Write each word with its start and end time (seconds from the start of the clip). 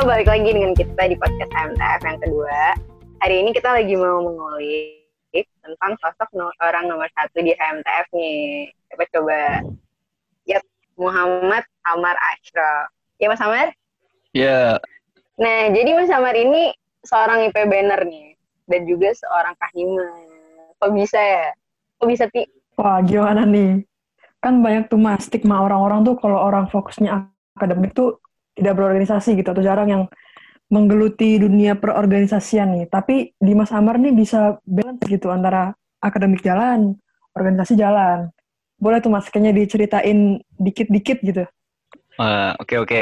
Halo, 0.00 0.16
balik 0.16 0.32
lagi 0.32 0.48
dengan 0.56 0.72
kita 0.72 1.12
di 1.12 1.16
podcast 1.20 1.52
MTF 1.52 2.00
yang 2.08 2.18
kedua. 2.24 2.72
Hari 3.20 3.36
ini 3.44 3.52
kita 3.52 3.68
lagi 3.68 3.92
mau 4.00 4.24
mengulik 4.24 5.44
tentang 5.60 5.92
sosok 6.00 6.24
no 6.40 6.48
orang 6.64 6.88
nomor 6.88 7.04
satu 7.12 7.44
di 7.44 7.52
HMTF 7.52 8.08
nih. 8.16 8.72
Coba 8.88 9.04
coba. 9.12 9.40
Yap, 10.48 10.64
Muhammad 10.96 11.68
Amar 11.84 12.16
Ashraf. 12.16 12.88
Ya 13.20 13.28
Mas 13.28 13.44
Amar? 13.44 13.76
Ya, 14.32 14.80
Nah, 15.36 15.68
jadi 15.68 15.92
Mas 15.92 16.08
Amar 16.08 16.32
ini 16.32 16.72
seorang 17.04 17.52
IP 17.52 17.60
banner 17.68 18.00
nih. 18.08 18.40
Dan 18.72 18.88
juga 18.88 19.12
seorang 19.12 19.52
kahima. 19.60 20.08
Kok 20.80 20.96
bisa 20.96 21.20
ya? 21.20 21.52
Kok 22.00 22.08
bisa, 22.08 22.24
Ti? 22.32 22.48
Wah, 22.80 23.04
gimana 23.04 23.44
nih? 23.44 23.84
Kan 24.40 24.64
banyak 24.64 24.88
tuh 24.88 24.96
mas, 24.96 25.28
stigma 25.28 25.60
orang-orang 25.60 26.08
tuh 26.08 26.16
kalau 26.16 26.40
orang 26.40 26.72
fokusnya 26.72 27.28
akademik 27.52 27.92
tuh 27.92 28.16
tidak 28.60 28.76
berorganisasi 28.76 29.40
gitu, 29.40 29.48
atau 29.50 29.64
jarang 29.64 29.88
yang 29.88 30.02
menggeluti 30.70 31.40
dunia 31.42 31.74
perorganisasian 31.74 32.76
nih. 32.78 32.86
Tapi 32.86 33.34
di 33.34 33.52
Mas 33.56 33.74
Amar 33.74 33.98
nih 33.98 34.14
bisa 34.14 34.60
balance 34.62 35.02
gitu 35.08 35.32
antara 35.32 35.74
akademik 35.98 36.44
jalan, 36.46 36.94
organisasi 37.34 37.74
jalan. 37.74 38.30
Boleh 38.80 39.02
tuh 39.04 39.12
mas, 39.12 39.28
kayaknya 39.28 39.52
diceritain 39.52 40.40
dikit-dikit 40.56 41.20
gitu. 41.20 41.44
eh, 42.16 42.52
oke 42.56 42.74
oke. 42.80 43.00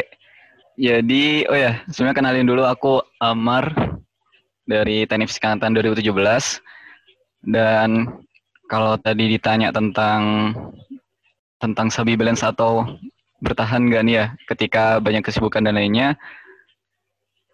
Jadi, 0.79 1.47
oh 1.51 1.59
ya, 1.59 1.83
sebenarnya 1.91 2.19
kenalin 2.19 2.47
dulu 2.47 2.63
aku 2.67 3.03
Amar 3.19 3.71
dari 4.67 5.07
Teknik 5.07 5.31
Angkatan 5.43 5.75
2017. 5.75 6.63
Dan 7.47 8.07
kalau 8.67 8.99
tadi 8.99 9.39
ditanya 9.39 9.71
tentang 9.71 10.55
tentang 11.59 11.91
sabi 11.91 12.15
balance 12.15 12.47
atau 12.47 12.87
bertahan 13.39 13.87
nggak 13.87 14.03
nih 14.05 14.15
ya 14.15 14.27
ketika 14.51 14.99
banyak 14.99 15.23
kesibukan 15.23 15.63
dan 15.63 15.79
lainnya, 15.79 16.19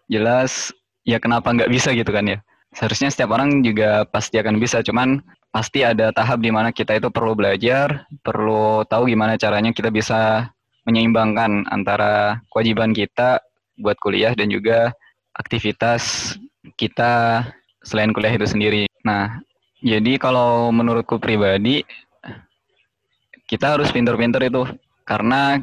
jelas 0.09 0.73
ya 1.05 1.21
kenapa 1.21 1.53
nggak 1.53 1.71
bisa 1.71 1.93
gitu 1.93 2.09
kan 2.09 2.25
ya. 2.25 2.37
Seharusnya 2.75 3.07
setiap 3.07 3.31
orang 3.31 3.63
juga 3.63 4.03
pasti 4.03 4.35
akan 4.35 4.59
bisa, 4.59 4.83
cuman 4.83 5.23
pasti 5.55 5.87
ada 5.87 6.11
tahap 6.11 6.43
di 6.43 6.51
mana 6.51 6.75
kita 6.75 6.99
itu 6.99 7.07
perlu 7.07 7.31
belajar, 7.31 8.03
perlu 8.19 8.83
tahu 8.83 9.07
gimana 9.07 9.39
caranya 9.39 9.71
kita 9.71 9.87
bisa 9.87 10.51
menyeimbangkan 10.83 11.65
antara 11.71 12.43
kewajiban 12.51 12.91
kita 12.91 13.39
buat 13.79 13.95
kuliah 14.03 14.35
dan 14.35 14.51
juga 14.51 14.91
aktivitas 15.39 16.35
kita 16.75 17.43
selain 17.83 18.11
kuliah 18.11 18.35
itu 18.35 18.43
sendiri. 18.43 18.83
Nah, 19.07 19.39
jadi 19.79 20.19
kalau 20.19 20.73
menurutku 20.75 21.15
pribadi 21.21 21.87
kita 23.45 23.77
harus 23.77 23.93
pinter-pinter 23.93 24.41
itu 24.41 24.65
karena 25.05 25.61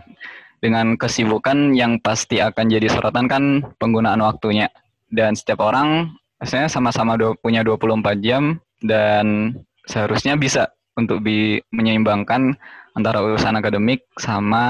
dengan 0.62 0.94
kesibukan 0.94 1.74
yang 1.74 1.98
pasti 1.98 2.38
akan 2.38 2.70
jadi 2.70 2.86
sorotan 2.86 3.26
kan 3.26 3.66
penggunaan 3.82 4.22
waktunya 4.22 4.70
dan 5.10 5.34
setiap 5.34 5.60
orang 5.60 6.14
biasanya 6.38 6.70
sama-sama 6.70 7.14
punya 7.38 7.66
24 7.66 8.22
jam 8.22 8.58
dan 8.82 9.54
seharusnya 9.86 10.34
bisa 10.34 10.70
untuk 10.98 11.22
bi 11.22 11.62
menyeimbangkan 11.70 12.54
antara 12.96 13.24
urusan 13.24 13.56
akademik 13.56 14.04
sama 14.20 14.64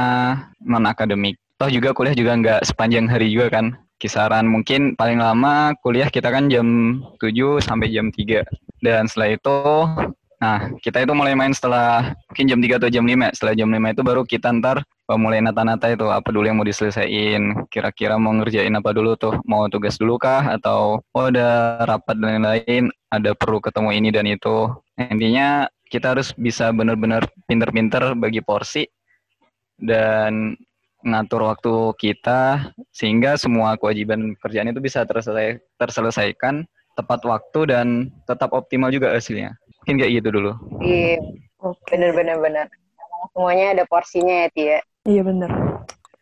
non 0.62 0.86
akademik. 0.86 1.38
Toh 1.58 1.70
juga 1.70 1.94
kuliah 1.94 2.14
juga 2.14 2.34
nggak 2.38 2.60
sepanjang 2.66 3.06
hari 3.06 3.30
juga 3.30 3.58
kan. 3.58 3.78
Kisaran 3.98 4.50
mungkin 4.50 4.98
paling 4.98 5.22
lama 5.22 5.78
kuliah 5.78 6.10
kita 6.10 6.26
kan 6.34 6.50
jam 6.50 6.98
7 7.22 7.62
sampai 7.62 7.94
jam 7.94 8.10
3. 8.10 8.42
Dan 8.82 9.06
setelah 9.06 9.30
itu 9.30 9.58
nah, 10.42 10.58
kita 10.82 11.06
itu 11.06 11.14
mulai 11.14 11.38
main 11.38 11.54
setelah 11.54 12.18
mungkin 12.26 12.46
jam 12.50 12.58
3 12.58 12.82
atau 12.82 12.90
jam 12.90 13.06
5. 13.06 13.30
Setelah 13.38 13.54
jam 13.54 13.70
5 13.70 13.94
itu 13.94 14.02
baru 14.02 14.22
kita 14.26 14.50
ntar 14.58 14.82
mulai 15.12 15.44
nata-nata 15.44 15.92
itu 15.92 16.08
apa 16.08 16.28
dulu 16.34 16.44
yang 16.48 16.58
mau 16.58 16.66
diselesaikan. 16.66 17.68
Kira-kira 17.70 18.18
mau 18.18 18.34
ngerjain 18.34 18.74
apa 18.74 18.90
dulu 18.90 19.14
tuh? 19.14 19.38
Mau 19.46 19.70
tugas 19.70 19.94
dulu 20.00 20.18
kah 20.18 20.58
atau 20.58 20.98
oh 20.98 21.24
ada 21.30 21.78
rapat 21.86 22.18
dan 22.18 22.42
lain-lain, 22.42 22.90
ada 23.14 23.30
perlu 23.38 23.62
ketemu 23.62 23.90
ini 23.94 24.08
dan 24.10 24.26
itu. 24.26 24.72
Intinya 24.98 25.70
kita 25.92 26.16
harus 26.16 26.32
bisa 26.34 26.72
benar-benar 26.72 27.28
pinter-pinter 27.44 28.16
bagi 28.16 28.40
porsi 28.40 28.88
dan 29.76 30.56
ngatur 31.02 31.50
waktu 31.50 31.74
kita 31.98 32.72
sehingga 32.94 33.34
semua 33.34 33.74
kewajiban 33.76 34.38
kerjaan 34.38 34.70
itu 34.70 34.80
bisa 34.80 35.02
terselesai, 35.04 35.60
terselesaikan 35.76 36.64
tepat 36.94 37.20
waktu 37.24 37.60
dan 37.68 37.86
tetap 38.28 38.52
optimal 38.52 38.92
juga 38.92 39.12
hasilnya. 39.12 39.56
Mungkin 39.82 39.98
kayak 39.98 40.12
gitu 40.22 40.28
dulu. 40.30 40.50
Iya, 40.78 41.18
Oke. 41.58 41.90
bener-bener 41.90 42.38
bener. 42.38 42.66
Semuanya 43.34 43.74
ada 43.74 43.84
porsinya 43.90 44.46
ya, 44.46 44.48
Ti 44.54 44.62
ya. 44.62 44.78
Iya 45.02 45.22
bener. 45.26 45.50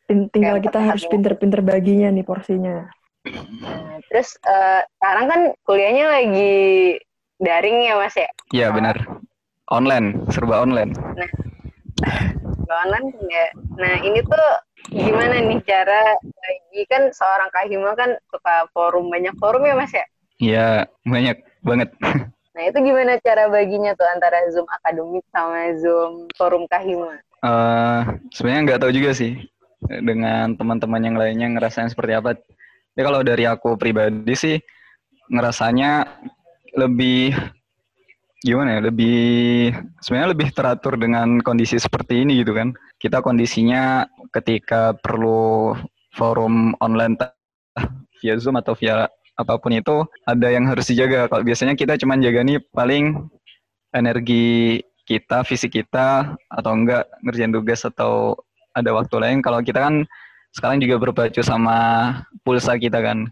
Tin- 0.09 0.33
Tinggal 0.33 0.57
Kayak 0.57 0.65
kita 0.73 0.79
harus 0.81 1.05
pinter-pinter 1.05 1.61
baginya 1.61 2.09
nih 2.09 2.25
porsinya. 2.25 2.89
Nah, 3.61 4.01
terus 4.09 4.41
eh, 4.41 4.81
sekarang 4.97 5.27
kan 5.29 5.41
kuliahnya 5.69 6.07
lagi 6.09 6.53
daring 7.37 7.85
ya 7.85 8.01
Mas 8.01 8.17
ya? 8.17 8.29
Iya 8.57 8.73
benar. 8.73 8.97
Online, 9.69 10.25
serba 10.33 10.65
online. 10.65 10.97
Nggak 12.65 12.79
online 12.89 13.07
kan 13.13 13.25
ya. 13.29 13.47
Nah 13.77 13.95
ini 14.01 14.19
tuh 14.25 14.47
gimana 14.89 15.37
nih 15.45 15.61
cara 15.69 16.17
bagi 16.17 16.83
kan 16.89 17.03
seorang 17.13 17.53
kahima 17.53 17.93
kan 17.93 18.17
suka 18.33 18.65
forum 18.73 19.13
banyak 19.13 19.37
forum 19.37 19.69
ya 19.69 19.77
Mas 19.77 19.93
ya? 19.93 20.07
Iya 20.41 20.67
banyak 21.05 21.37
banget. 21.61 21.93
Nah 22.51 22.63
itu 22.67 22.79
gimana 22.83 23.15
cara 23.23 23.47
baginya 23.47 23.95
tuh 23.95 24.09
antara 24.11 24.43
Zoom 24.51 24.67
akademik 24.67 25.23
sama 25.31 25.71
Zoom 25.79 26.27
forum 26.35 26.67
kahima? 26.67 27.23
Eh 27.41 28.01
sebenarnya 28.35 28.63
nggak 28.67 28.81
tahu 28.83 28.93
juga 28.93 29.11
sih 29.15 29.39
dengan 30.03 30.53
teman-teman 30.59 31.01
yang 31.01 31.17
lainnya 31.17 31.49
ngerasain 31.57 31.89
seperti 31.89 32.19
apa. 32.19 32.35
Tapi 32.37 33.01
kalau 33.07 33.23
dari 33.23 33.47
aku 33.47 33.79
pribadi 33.79 34.35
sih 34.35 34.57
ngerasanya 35.31 36.05
lebih 36.75 37.33
gimana 38.43 38.77
ya? 38.77 38.81
Lebih 38.91 39.21
sebenarnya 40.03 40.31
lebih 40.35 40.49
teratur 40.51 40.99
dengan 40.99 41.39
kondisi 41.47 41.79
seperti 41.79 42.27
ini 42.27 42.43
gitu 42.43 42.53
kan. 42.53 42.75
Kita 42.99 43.23
kondisinya 43.23 44.11
ketika 44.35 44.93
perlu 44.99 45.79
forum 46.13 46.75
online 46.83 47.15
via 48.21 48.35
Zoom 48.37 48.59
atau 48.59 48.75
via 48.75 49.07
apa 49.41 49.57
pun 49.57 49.73
itu 49.73 50.05
ada 50.29 50.53
yang 50.53 50.69
harus 50.69 50.85
dijaga. 50.93 51.27
Kalau 51.33 51.43
biasanya 51.43 51.73
kita 51.73 51.97
cuma 51.97 52.21
jaga 52.21 52.45
nih 52.45 52.61
paling 52.77 53.17
energi 53.97 54.81
kita, 55.09 55.43
fisik 55.43 55.75
kita, 55.81 56.37
atau 56.53 56.73
enggak 56.77 57.09
ngerjain 57.25 57.51
tugas 57.51 57.83
atau 57.83 58.37
ada 58.77 58.93
waktu 58.95 59.17
lain. 59.19 59.39
Kalau 59.41 59.65
kita 59.65 59.81
kan 59.83 60.05
sekarang 60.55 60.79
juga 60.79 61.01
berpacu 61.01 61.43
sama 61.43 61.79
pulsa 62.45 62.77
kita 62.77 63.01
kan. 63.01 63.27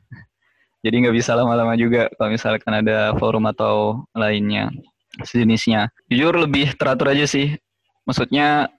Jadi 0.83 0.95
nggak 1.05 1.17
bisa 1.19 1.35
lama-lama 1.35 1.75
juga 1.75 2.07
kalau 2.17 2.31
misalkan 2.31 2.73
ada 2.73 3.13
forum 3.19 3.51
atau 3.51 4.07
lainnya 4.15 4.71
sejenisnya. 5.27 5.91
Jujur 6.07 6.35
lebih 6.39 6.75
teratur 6.79 7.11
aja 7.11 7.27
sih. 7.27 7.59
Maksudnya 8.07 8.71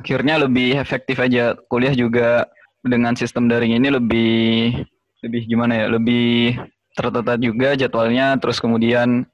akhirnya 0.00 0.40
lebih 0.40 0.80
efektif 0.80 1.20
aja. 1.20 1.52
Kuliah 1.68 1.92
juga 1.92 2.48
dengan 2.80 3.12
sistem 3.16 3.48
daring 3.48 3.76
ini 3.76 3.88
lebih 3.92 4.32
lebih 5.24 5.48
gimana 5.48 5.72
ya? 5.80 5.86
Lebih 5.88 6.60
tertata 6.92 7.40
juga 7.40 7.72
jadwalnya. 7.74 8.36
Terus 8.38 8.60
kemudian 8.60 9.24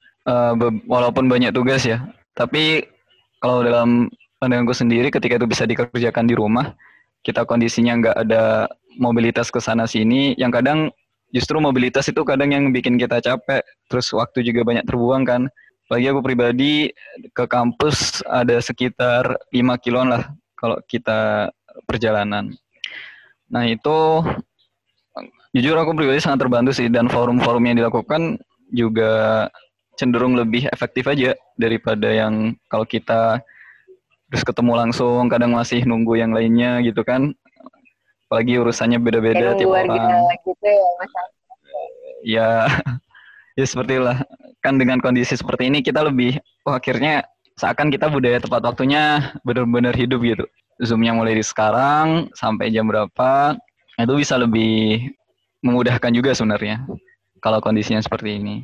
be- 0.57 0.83
walaupun 0.87 1.27
banyak 1.27 1.51
tugas 1.51 1.83
ya, 1.83 2.07
tapi 2.39 2.87
kalau 3.43 3.67
dalam 3.67 4.07
pandanganku 4.39 4.73
sendiri 4.73 5.11
ketika 5.11 5.37
itu 5.37 5.47
bisa 5.51 5.67
dikerjakan 5.67 6.25
di 6.25 6.39
rumah, 6.39 6.73
kita 7.27 7.45
kondisinya 7.45 7.99
nggak 8.01 8.17
ada 8.17 8.71
mobilitas 8.97 9.51
ke 9.53 9.61
sana 9.61 9.85
sini, 9.85 10.33
yang 10.39 10.49
kadang 10.55 10.89
justru 11.35 11.61
mobilitas 11.61 12.09
itu 12.09 12.25
kadang 12.25 12.51
yang 12.55 12.71
bikin 12.71 12.97
kita 12.97 13.21
capek, 13.21 13.63
terus 13.91 14.09
waktu 14.15 14.47
juga 14.47 14.65
banyak 14.65 14.85
terbuang 14.87 15.25
kan. 15.27 15.43
Lagi 15.91 16.07
aku 16.07 16.23
pribadi 16.23 16.95
ke 17.35 17.45
kampus 17.51 18.23
ada 18.23 18.63
sekitar 18.63 19.35
5 19.51 19.83
kiloan 19.83 20.15
lah 20.15 20.31
kalau 20.55 20.79
kita 20.87 21.51
perjalanan. 21.85 22.55
Nah 23.51 23.67
itu 23.67 24.23
jujur 25.51 25.75
aku 25.75 25.99
pribadi 25.99 26.23
sangat 26.23 26.47
terbantu 26.47 26.71
sih 26.71 26.87
dan 26.87 27.11
forum-forum 27.11 27.63
yang 27.67 27.77
dilakukan 27.83 28.39
juga 28.71 29.47
cenderung 29.99 30.39
lebih 30.39 30.71
efektif 30.71 31.11
aja 31.11 31.35
daripada 31.59 32.09
yang 32.09 32.55
kalau 32.71 32.87
kita 32.87 33.43
terus 34.31 34.47
ketemu 34.47 34.79
langsung 34.79 35.27
kadang 35.27 35.53
masih 35.59 35.83
nunggu 35.83 36.17
yang 36.23 36.31
lainnya 36.31 36.79
gitu 36.87 37.03
kan. 37.03 37.35
Apalagi 38.31 38.63
urusannya 38.63 39.03
beda-beda 39.03 39.59
tiap 39.59 39.75
orang. 39.75 40.31
gitu 40.47 40.67
ya 40.71 40.89
Mas. 41.03 41.13
ya 42.23 42.49
ya 43.59 43.67
seperti 43.67 43.99
itulah 43.99 44.23
kan 44.63 44.79
dengan 44.79 45.03
kondisi 45.03 45.35
seperti 45.35 45.67
ini 45.67 45.83
kita 45.83 46.07
lebih 46.07 46.39
oh 46.63 46.79
akhirnya 46.79 47.27
seakan 47.59 47.91
kita 47.91 48.07
budaya 48.07 48.39
tepat 48.39 48.63
waktunya 48.63 49.35
benar-benar 49.43 49.99
hidup 49.99 50.23
gitu. 50.23 50.47
Zoomnya 50.81 51.13
mulai 51.13 51.37
di 51.37 51.45
sekarang 51.45 52.31
sampai 52.39 52.73
jam 52.73 52.89
berapa 52.89 53.59
itu 54.01 54.15
bisa 54.17 54.41
lebih 54.41 55.13
memudahkan 55.61 56.11
juga 56.13 56.33
sebenarnya 56.33 56.85
kalau 57.41 57.61
kondisinya 57.61 58.01
seperti 58.01 58.41
ini 58.41 58.57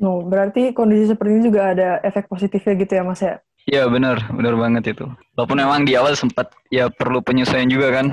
No, 0.00 0.24
berarti 0.24 0.72
kondisi 0.72 1.12
seperti 1.12 1.36
ini 1.36 1.42
juga 1.52 1.76
ada 1.76 2.00
efek 2.00 2.24
positifnya 2.24 2.72
gitu 2.72 2.92
ya 2.96 3.04
Mas 3.04 3.20
ya? 3.20 3.36
Iya 3.68 3.84
benar, 3.84 4.16
benar 4.32 4.56
banget 4.56 4.96
itu. 4.96 5.04
Walaupun 5.36 5.60
memang 5.60 5.84
di 5.84 5.92
awal 5.92 6.16
sempat 6.16 6.48
ya 6.72 6.88
perlu 6.88 7.20
penyesuaian 7.20 7.68
juga 7.68 8.00
kan, 8.00 8.06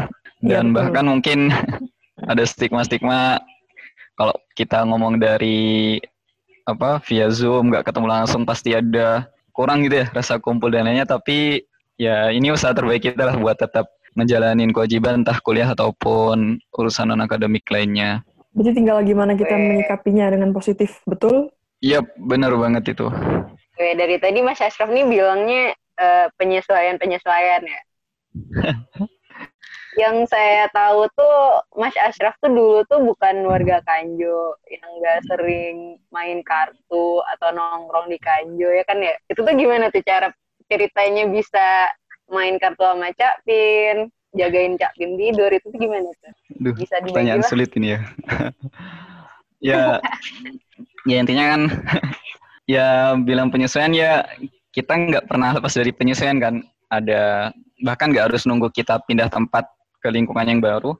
Iya, 0.43 0.59
dan 0.61 0.63
betul. 0.69 0.75
bahkan 0.75 1.05
mungkin 1.07 1.39
ada 2.31 2.43
stigma-stigma 2.43 3.39
kalau 4.19 4.35
kita 4.59 4.83
ngomong 4.83 5.15
dari 5.15 5.97
apa 6.67 6.99
via 7.07 7.31
Zoom 7.31 7.71
nggak 7.71 7.87
ketemu 7.87 8.07
langsung 8.11 8.43
pasti 8.43 8.75
ada 8.75 9.31
kurang 9.55 9.87
gitu 9.87 10.03
ya 10.03 10.11
rasa 10.11 10.35
kumpul 10.35 10.67
dan 10.67 10.83
lainnya 10.83 11.07
tapi 11.07 11.63
ya 11.95 12.27
ini 12.35 12.51
usaha 12.51 12.75
terbaik 12.75 13.07
kita 13.07 13.23
lah 13.23 13.39
buat 13.39 13.55
tetap 13.55 13.87
menjalanin 14.19 14.75
kewajiban 14.75 15.23
entah 15.23 15.39
kuliah 15.39 15.71
ataupun 15.71 16.59
urusan 16.75 17.13
non 17.13 17.23
akademik 17.23 17.63
lainnya. 17.71 18.26
Jadi 18.57 18.69
tinggal 18.73 19.05
gimana 19.05 19.37
kita 19.37 19.53
menyikapinya 19.53 20.33
dengan 20.33 20.49
positif, 20.49 20.97
betul? 21.05 21.53
Iya, 21.77 22.01
benar 22.17 22.57
banget 22.57 22.97
itu. 22.97 23.05
Oke, 23.77 23.93
dari 23.93 24.17
tadi 24.17 24.41
Mas 24.41 24.57
Ashraf 24.57 24.89
nih 24.89 25.05
bilangnya 25.05 25.77
uh, 26.01 26.25
penyesuaian-penyesuaian 26.41 27.61
ya. 27.61 27.81
yang 30.01 30.25
saya 30.29 30.69
tahu 30.73 31.09
tuh 31.13 31.37
Mas 31.73 31.93
Ashraf 31.97 32.37
tuh 32.41 32.53
dulu 32.53 32.85
tuh 32.85 33.01
bukan 33.01 33.45
warga 33.49 33.81
Kanjo 33.81 34.57
yang 34.69 34.89
nggak 35.01 35.25
sering 35.25 35.97
main 36.13 36.45
kartu 36.45 37.21
atau 37.37 37.49
nongkrong 37.49 38.09
di 38.09 38.17
Kanjo 38.21 38.69
ya 38.73 38.85
kan 38.85 38.97
ya. 39.01 39.13
Itu 39.29 39.41
tuh 39.45 39.53
gimana 39.57 39.93
tuh 39.93 40.01
cara 40.05 40.33
ceritanya 40.69 41.29
bisa 41.29 41.89
main 42.29 42.61
kartu 42.61 42.81
sama 42.81 43.09
Cak 43.13 43.45
Pin, 43.45 44.09
jagain 44.37 44.77
Cak 44.77 44.93
Pin 44.95 45.17
tidur 45.17 45.49
itu 45.51 45.67
tuh 45.67 45.79
gimana 45.81 46.09
tuh? 46.21 46.31
Duh, 46.61 46.73
bisa 46.77 46.95
pertanyaan 47.01 47.43
sulit 47.43 47.73
ini 47.75 47.97
ya. 47.97 47.99
ya, 49.73 49.81
ya 51.09 51.17
intinya 51.17 51.45
kan 51.57 51.61
ya 52.73 52.87
bilang 53.17 53.49
penyesuaian 53.49 53.91
ya 53.91 54.23
kita 54.71 54.93
nggak 54.93 55.25
pernah 55.25 55.57
lepas 55.57 55.73
dari 55.73 55.91
penyesuaian 55.91 56.37
kan. 56.37 56.55
Ada 56.87 57.51
bahkan 57.83 58.15
nggak 58.15 58.31
harus 58.31 58.47
nunggu 58.47 58.71
kita 58.71 59.03
pindah 59.03 59.27
tempat 59.27 59.67
ke 59.99 60.07
lingkungan 60.07 60.47
yang 60.47 60.61
baru. 60.63 60.95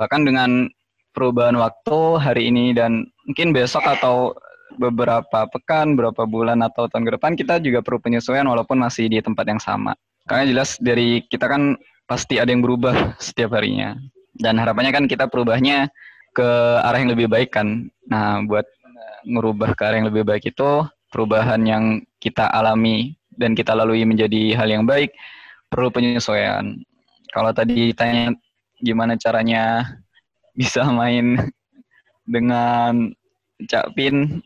Bahkan 0.00 0.24
dengan 0.24 0.70
perubahan 1.12 1.56
waktu 1.60 1.98
hari 2.20 2.48
ini 2.48 2.72
dan 2.72 3.08
mungkin 3.28 3.52
besok 3.52 3.84
atau 3.84 4.32
beberapa 4.76 5.48
pekan, 5.48 5.96
beberapa 5.96 6.28
bulan 6.28 6.60
atau 6.60 6.86
tahun 6.86 7.08
ke 7.08 7.12
depan 7.16 7.32
kita 7.34 7.54
juga 7.64 7.80
perlu 7.80 8.00
penyesuaian 8.00 8.44
walaupun 8.44 8.76
masih 8.76 9.08
di 9.08 9.18
tempat 9.24 9.44
yang 9.48 9.60
sama. 9.60 9.96
Karena 10.28 10.44
jelas 10.44 10.76
dari 10.82 11.24
kita 11.26 11.48
kan 11.48 11.78
pasti 12.06 12.38
ada 12.38 12.50
yang 12.50 12.62
berubah 12.62 13.18
setiap 13.18 13.58
harinya. 13.58 13.98
Dan 14.36 14.56
harapannya 14.62 14.94
kan 14.94 15.04
kita 15.10 15.26
perubahnya 15.26 15.90
ke 16.32 16.48
arah 16.80 16.98
yang 17.00 17.12
lebih 17.12 17.28
baik 17.28 17.52
kan. 17.52 17.90
Nah, 18.06 18.44
buat 18.46 18.64
ngerubah 19.26 19.74
ke 19.74 19.82
arah 19.82 19.96
yang 19.98 20.08
lebih 20.08 20.22
baik 20.22 20.54
itu 20.54 20.86
perubahan 21.10 21.62
yang 21.66 21.84
kita 22.22 22.46
alami 22.52 23.18
dan 23.36 23.52
kita 23.52 23.74
lalui 23.76 24.06
menjadi 24.06 24.56
hal 24.56 24.68
yang 24.70 24.84
baik 24.86 25.12
perlu 25.68 25.90
penyesuaian. 25.90 26.78
Kalau 27.34 27.50
tadi 27.52 27.92
tanya 27.92 28.32
gimana 28.80 29.18
caranya 29.18 29.84
bisa 30.58 30.86
main 30.88 31.36
dengan 32.24 33.12
Cak 33.66 33.96
Pin 33.96 34.40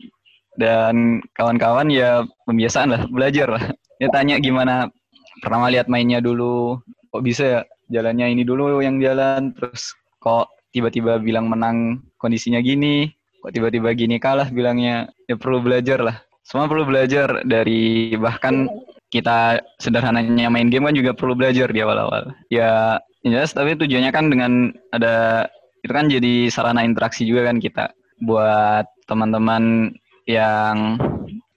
dan 0.59 1.23
kawan-kawan 1.35 1.87
ya 1.87 2.23
pembiasaan 2.47 2.91
lah, 2.91 3.01
belajar 3.07 3.47
lah. 3.47 3.63
Ya 3.99 4.07
tanya 4.11 4.39
gimana 4.39 4.91
pertama 5.39 5.71
lihat 5.71 5.87
mainnya 5.87 6.19
dulu, 6.19 6.79
kok 7.11 7.23
bisa 7.23 7.43
ya? 7.43 7.61
Jalannya 7.91 8.31
ini 8.31 8.47
dulu 8.47 8.79
yang 8.79 9.03
jalan, 9.03 9.51
terus 9.51 9.91
kok 10.23 10.47
tiba-tiba 10.71 11.19
bilang 11.19 11.51
menang 11.51 11.99
kondisinya 12.15 12.63
gini, 12.63 13.11
kok 13.43 13.51
tiba-tiba 13.51 13.91
gini 13.91 14.15
kalah 14.15 14.47
bilangnya, 14.47 15.11
ya 15.27 15.35
perlu 15.35 15.59
belajar 15.59 15.99
lah. 15.99 16.23
Semua 16.47 16.71
perlu 16.71 16.87
belajar 16.87 17.43
dari 17.43 18.15
bahkan 18.15 18.71
kita 19.11 19.59
sederhananya 19.83 20.47
main 20.47 20.71
game 20.71 20.87
kan 20.87 20.95
juga 20.95 21.11
perlu 21.11 21.35
belajar 21.35 21.67
di 21.67 21.83
awal-awal. 21.83 22.31
Ya 22.47 23.03
jelas 23.21 23.51
tapi 23.51 23.75
tujuannya 23.75 24.11
kan 24.15 24.31
dengan 24.31 24.71
ada 24.95 25.45
itu 25.83 25.91
kan 25.91 26.07
jadi 26.07 26.47
sarana 26.47 26.87
interaksi 26.87 27.27
juga 27.27 27.51
kan 27.51 27.59
kita. 27.59 27.91
Buat 28.23 28.87
teman-teman 29.05 29.93
yang 30.25 30.95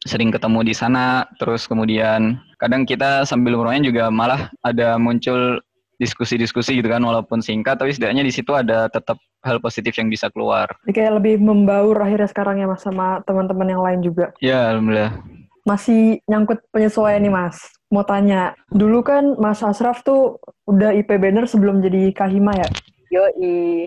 sering 0.04 0.28
ketemu 0.28 0.60
di 0.68 0.74
sana 0.76 1.24
terus 1.40 1.64
kemudian 1.64 2.36
kadang 2.60 2.84
kita 2.84 3.24
sambil 3.24 3.56
bermain 3.56 3.80
juga 3.80 4.12
malah 4.12 4.52
ada 4.60 5.00
muncul 5.00 5.64
diskusi-diskusi 5.96 6.76
gitu 6.78 6.90
kan 6.90 7.00
walaupun 7.00 7.40
singkat 7.40 7.80
tapi 7.80 7.94
setidaknya 7.94 8.26
di 8.26 8.32
situ 8.34 8.52
ada 8.52 8.90
tetap 8.92 9.16
hal 9.44 9.60
positif 9.60 9.94
yang 10.00 10.08
bisa 10.08 10.32
keluar. 10.32 10.72
Jadi 10.84 10.92
kayak 10.96 11.12
lebih 11.20 11.40
membaur 11.40 12.00
akhirnya 12.00 12.28
sekarang 12.28 12.60
ya 12.60 12.66
mas 12.66 12.82
sama 12.82 13.20
teman-teman 13.28 13.68
yang 13.68 13.82
lain 13.84 14.00
juga. 14.00 14.32
Ya 14.40 14.72
alhamdulillah. 14.72 15.20
Masih 15.64 16.20
nyangkut 16.28 16.60
penyesuaian 16.72 17.20
nih 17.20 17.32
mas. 17.32 17.56
Mau 17.92 18.02
tanya, 18.02 18.58
dulu 18.74 19.06
kan 19.06 19.38
Mas 19.38 19.62
Asraf 19.62 20.02
tuh 20.02 20.42
udah 20.66 20.90
IP 20.98 21.14
banner 21.14 21.46
sebelum 21.46 21.78
jadi 21.78 22.10
Kahima 22.10 22.50
ya? 22.58 22.66
Yoi. 23.14 23.86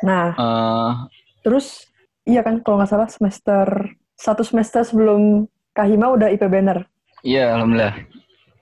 Nah, 0.00 0.32
uh... 0.32 0.92
terus 1.44 1.84
iya 2.24 2.40
kan 2.40 2.64
kalau 2.64 2.80
nggak 2.80 2.88
salah 2.88 3.10
semester 3.12 3.92
satu 4.24 4.40
semester 4.40 4.80
sebelum 4.80 5.44
Kahima 5.76 6.14
udah 6.14 6.32
IP 6.32 6.46
banner. 6.48 6.86
Iya, 7.26 7.58
alhamdulillah. 7.58 7.94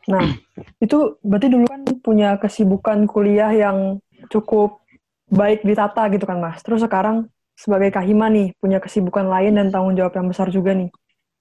Nah, 0.08 0.34
itu 0.82 1.20
berarti 1.22 1.46
dulu 1.52 1.68
kan 1.70 1.82
punya 2.02 2.34
kesibukan 2.40 3.06
kuliah 3.06 3.52
yang 3.54 4.00
cukup 4.26 4.82
baik 5.30 5.62
ditata 5.62 6.08
gitu 6.10 6.24
kan, 6.26 6.42
Mas. 6.42 6.64
Terus 6.66 6.82
sekarang 6.82 7.30
sebagai 7.54 7.94
Kahima 7.94 8.26
nih, 8.32 8.56
punya 8.58 8.82
kesibukan 8.82 9.28
lain 9.28 9.60
dan 9.60 9.70
tanggung 9.70 9.94
jawab 9.94 10.18
yang 10.18 10.26
besar 10.32 10.48
juga 10.50 10.74
nih. 10.74 10.90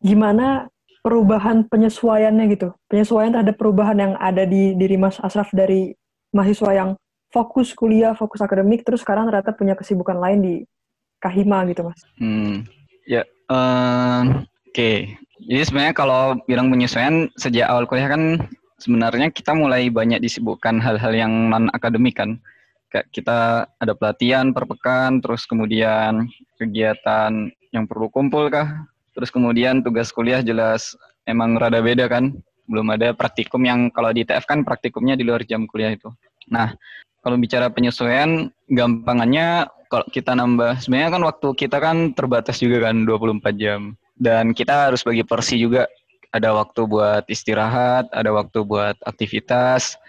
Gimana 0.03 0.69
perubahan 1.01 1.65
penyesuaiannya 1.65 2.45
gitu? 2.53 2.75
Penyesuaian 2.91 3.33
terhadap 3.33 3.57
perubahan 3.57 3.97
yang 3.97 4.13
ada 4.21 4.45
di 4.45 4.77
diri 4.77 4.99
Mas 5.01 5.17
Asraf 5.17 5.49
dari 5.55 5.95
mahasiswa 6.35 6.71
yang 6.75 6.89
fokus 7.31 7.71
kuliah, 7.73 8.13
fokus 8.13 8.43
akademik, 8.43 8.83
terus 8.83 9.01
sekarang 9.01 9.31
ternyata 9.31 9.55
punya 9.55 9.73
kesibukan 9.73 10.19
lain 10.19 10.39
di 10.43 10.55
Kahima 11.21 11.63
gitu, 11.69 11.87
Mas. 11.87 12.01
Hmm, 12.19 12.67
ya, 13.07 13.23
uh, 13.51 14.21
oke. 14.39 14.71
Okay. 14.71 15.19
Jadi 15.41 15.61
sebenarnya 15.67 15.95
kalau 15.97 16.37
bilang 16.45 16.69
penyesuaian 16.69 17.27
sejak 17.35 17.67
awal 17.67 17.89
kuliah 17.89 18.07
kan 18.07 18.45
sebenarnya 18.77 19.33
kita 19.33 19.53
mulai 19.57 19.89
banyak 19.89 20.21
disibukkan 20.21 20.77
hal-hal 20.81 21.13
yang 21.13 21.49
non 21.49 21.67
akademik 21.73 22.17
kan. 22.21 22.39
Kayak 22.91 23.07
kita 23.15 23.39
ada 23.79 23.93
pelatihan 23.95 24.51
per 24.51 24.67
pekan, 24.67 25.23
terus 25.23 25.47
kemudian 25.47 26.27
kegiatan 26.59 27.49
yang 27.71 27.85
perlu 27.87 28.11
kumpul 28.11 28.51
kah, 28.51 28.83
terus 29.15 29.31
kemudian 29.31 29.79
tugas 29.79 30.11
kuliah 30.11 30.43
jelas 30.43 30.93
emang 31.23 31.55
rada 31.55 31.79
beda 31.79 32.11
kan. 32.11 32.35
Belum 32.67 32.87
ada 32.91 33.15
praktikum 33.15 33.63
yang 33.63 33.89
kalau 33.91 34.11
di 34.11 34.27
TF 34.27 34.43
kan 34.45 34.67
praktikumnya 34.67 35.15
di 35.15 35.23
luar 35.23 35.41
jam 35.47 35.65
kuliah 35.65 35.95
itu. 35.95 36.11
Nah, 36.51 36.75
kalau 37.21 37.37
bicara 37.37 37.69
penyesuaian, 37.69 38.49
gampangannya 38.69 39.69
kalau 39.89 40.07
kita 40.09 40.33
nambah, 40.33 40.81
sebenarnya 40.81 41.09
kan 41.13 41.23
waktu 41.27 41.47
kita 41.53 41.77
kan 41.77 41.97
terbatas 42.17 42.57
juga 42.57 42.89
kan 42.89 43.05
24 43.05 43.41
jam. 43.57 43.93
Dan 44.17 44.53
kita 44.53 44.89
harus 44.89 45.01
bagi 45.01 45.25
porsi 45.25 45.57
juga. 45.61 45.85
Ada 46.31 46.55
waktu 46.55 46.87
buat 46.87 47.27
istirahat 47.27 48.07
ada 48.15 48.31
waktu 48.31 48.63
buat 48.63 48.95
aktivitas 49.03 49.99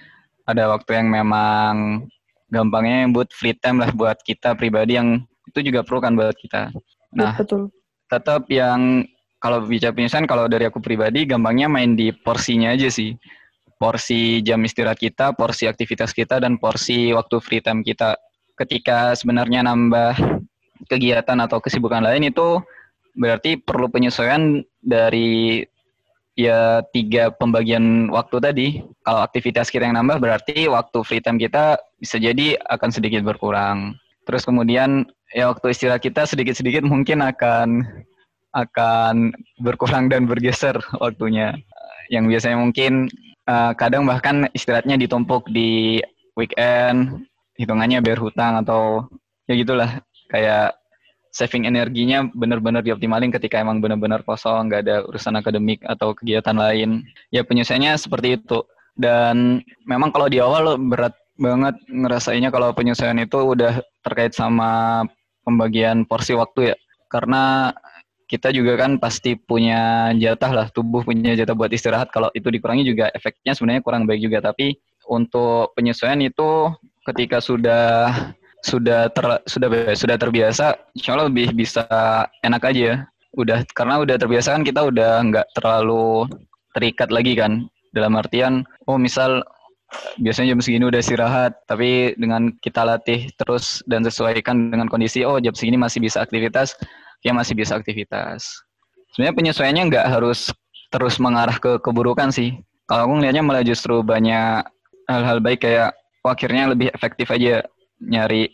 ada 0.46 0.70
waktu 0.70 1.02
yang 1.02 1.08
memang 1.10 2.06
gampangnya 2.52 3.08
buat 3.10 3.30
free 3.32 3.56
time 3.56 3.80
lah 3.82 3.90
buat 3.94 4.20
kita 4.22 4.58
pribadi 4.58 4.98
yang 4.98 5.24
itu 5.48 5.58
juga 5.66 5.82
perlu 5.82 5.98
kan 6.02 6.14
buat 6.14 6.36
kita. 6.36 6.70
Nah 7.16 7.34
betul. 7.36 7.72
tetap 8.06 8.44
yang 8.52 9.02
kalau 9.40 9.64
bicara 9.64 9.90
penyesuaian 9.90 10.28
kalau 10.28 10.46
dari 10.46 10.68
aku 10.68 10.78
pribadi 10.78 11.24
gampangnya 11.24 11.66
main 11.66 11.96
di 11.96 12.12
porsinya 12.12 12.70
aja 12.70 12.86
sih 12.92 13.16
porsi 13.82 14.38
jam 14.46 14.62
istirahat 14.62 15.02
kita 15.02 15.34
porsi 15.34 15.66
aktivitas 15.66 16.14
kita 16.14 16.38
dan 16.38 16.54
porsi 16.62 17.10
waktu 17.10 17.42
free 17.42 17.58
time 17.58 17.82
kita 17.82 18.14
ketika 18.54 19.18
sebenarnya 19.18 19.66
nambah 19.66 20.14
kegiatan 20.86 21.42
atau 21.42 21.58
kesibukan 21.58 22.06
lain 22.06 22.30
itu 22.30 22.62
berarti 23.18 23.58
perlu 23.58 23.90
penyesuaian 23.90 24.62
dari 24.78 25.66
ya 26.38 26.80
tiga 26.94 27.34
pembagian 27.34 28.06
waktu 28.14 28.36
tadi. 28.38 28.68
Kalau 29.02 29.20
aktivitas 29.26 29.66
kita 29.66 29.90
yang 29.90 29.98
nambah 29.98 30.22
berarti 30.22 30.70
waktu 30.70 30.98
free 31.02 31.18
time 31.18 31.42
kita 31.42 31.74
bisa 31.98 32.22
jadi 32.22 32.56
akan 32.70 32.90
sedikit 32.94 33.26
berkurang. 33.26 33.98
Terus 34.22 34.46
kemudian 34.46 35.10
ya 35.34 35.50
waktu 35.50 35.74
istirahat 35.74 36.06
kita 36.06 36.22
sedikit-sedikit 36.24 36.86
mungkin 36.86 37.18
akan 37.18 37.82
akan 38.54 39.34
berkurang 39.58 40.06
dan 40.06 40.30
bergeser 40.30 40.78
waktunya. 41.02 41.58
Yang 42.14 42.24
biasanya 42.36 42.58
mungkin 42.60 43.08
uh, 43.46 43.72
kadang 43.74 44.06
bahkan 44.06 44.46
istirahatnya 44.52 44.98
ditumpuk 44.98 45.48
di 45.50 46.02
weekend, 46.38 47.26
hitungannya 47.58 48.00
bayar 48.00 48.20
hutang 48.20 48.60
atau 48.62 49.06
ya 49.46 49.54
gitulah 49.58 50.00
kayak 50.32 50.74
saving 51.32 51.64
energinya 51.64 52.28
benar-benar 52.36 52.84
dioptimalin 52.84 53.32
ketika 53.32 53.56
emang 53.58 53.80
benar-benar 53.80 54.20
kosong, 54.22 54.68
nggak 54.68 54.82
ada 54.84 54.96
urusan 55.08 55.40
akademik 55.40 55.80
atau 55.88 56.12
kegiatan 56.12 56.54
lain. 56.54 57.08
Ya 57.32 57.42
penyelesaiannya 57.42 57.96
seperti 57.96 58.36
itu. 58.36 58.60
Dan 58.92 59.64
memang 59.88 60.12
kalau 60.12 60.28
di 60.28 60.36
awal 60.36 60.76
berat 60.76 61.16
banget 61.40 61.80
ngerasainnya 61.88 62.52
kalau 62.52 62.76
penyesuaian 62.76 63.16
itu 63.16 63.40
udah 63.40 63.80
terkait 64.04 64.36
sama 64.36 65.02
pembagian 65.40 66.04
porsi 66.04 66.36
waktu 66.36 66.72
ya. 66.72 66.76
Karena 67.08 67.72
kita 68.32 68.48
juga 68.48 68.80
kan 68.80 68.96
pasti 68.96 69.36
punya 69.36 70.08
jatah 70.16 70.48
lah, 70.48 70.66
tubuh 70.72 71.04
punya 71.04 71.36
jatah 71.36 71.52
buat 71.52 71.68
istirahat. 71.68 72.08
Kalau 72.08 72.32
itu 72.32 72.48
dikurangi 72.48 72.88
juga 72.88 73.12
efeknya 73.12 73.52
sebenarnya 73.52 73.84
kurang 73.84 74.08
baik 74.08 74.24
juga. 74.24 74.40
Tapi 74.40 74.72
untuk 75.12 75.76
penyesuaian 75.76 76.16
itu 76.24 76.72
ketika 77.04 77.44
sudah 77.44 78.08
sudah 78.64 79.12
ter, 79.12 79.26
sudah 79.44 79.68
sudah 79.92 80.16
terbiasa, 80.16 80.80
insya 80.96 81.12
Allah 81.12 81.28
lebih 81.28 81.52
bisa 81.52 81.84
enak 82.40 82.72
aja. 82.72 83.04
Udah 83.36 83.68
karena 83.76 84.00
udah 84.00 84.16
terbiasa 84.16 84.56
kan 84.56 84.64
kita 84.64 84.80
udah 84.80 85.20
nggak 85.28 85.46
terlalu 85.52 86.24
terikat 86.72 87.12
lagi 87.12 87.36
kan. 87.36 87.68
Dalam 87.92 88.16
artian, 88.16 88.64
oh 88.88 88.96
misal 88.96 89.44
biasanya 90.16 90.56
jam 90.56 90.64
segini 90.64 90.88
udah 90.88 91.04
istirahat, 91.04 91.52
tapi 91.68 92.16
dengan 92.16 92.48
kita 92.64 92.80
latih 92.80 93.28
terus 93.36 93.84
dan 93.84 94.00
sesuaikan 94.08 94.72
dengan 94.72 94.88
kondisi, 94.88 95.20
oh 95.28 95.36
jam 95.36 95.52
segini 95.52 95.76
masih 95.76 96.00
bisa 96.00 96.24
aktivitas, 96.24 96.72
ya 97.22 97.32
masih 97.34 97.54
bisa 97.54 97.78
aktivitas. 97.78 98.62
Sebenarnya 99.14 99.34
penyesuaiannya 99.38 99.84
nggak 99.88 100.06
harus 100.06 100.50
terus 100.92 101.16
mengarah 101.22 101.56
ke 101.56 101.80
keburukan 101.80 102.28
sih. 102.28 102.58
Kalau 102.86 103.08
aku 103.08 103.22
ngelihatnya 103.22 103.42
malah 103.46 103.64
justru 103.64 104.04
banyak 104.04 104.66
hal-hal 105.08 105.38
baik 105.40 105.64
kayak 105.64 105.96
oh, 106.26 106.30
akhirnya 106.30 106.70
lebih 106.70 106.92
efektif 106.92 107.30
aja 107.32 107.64
nyari 108.02 108.50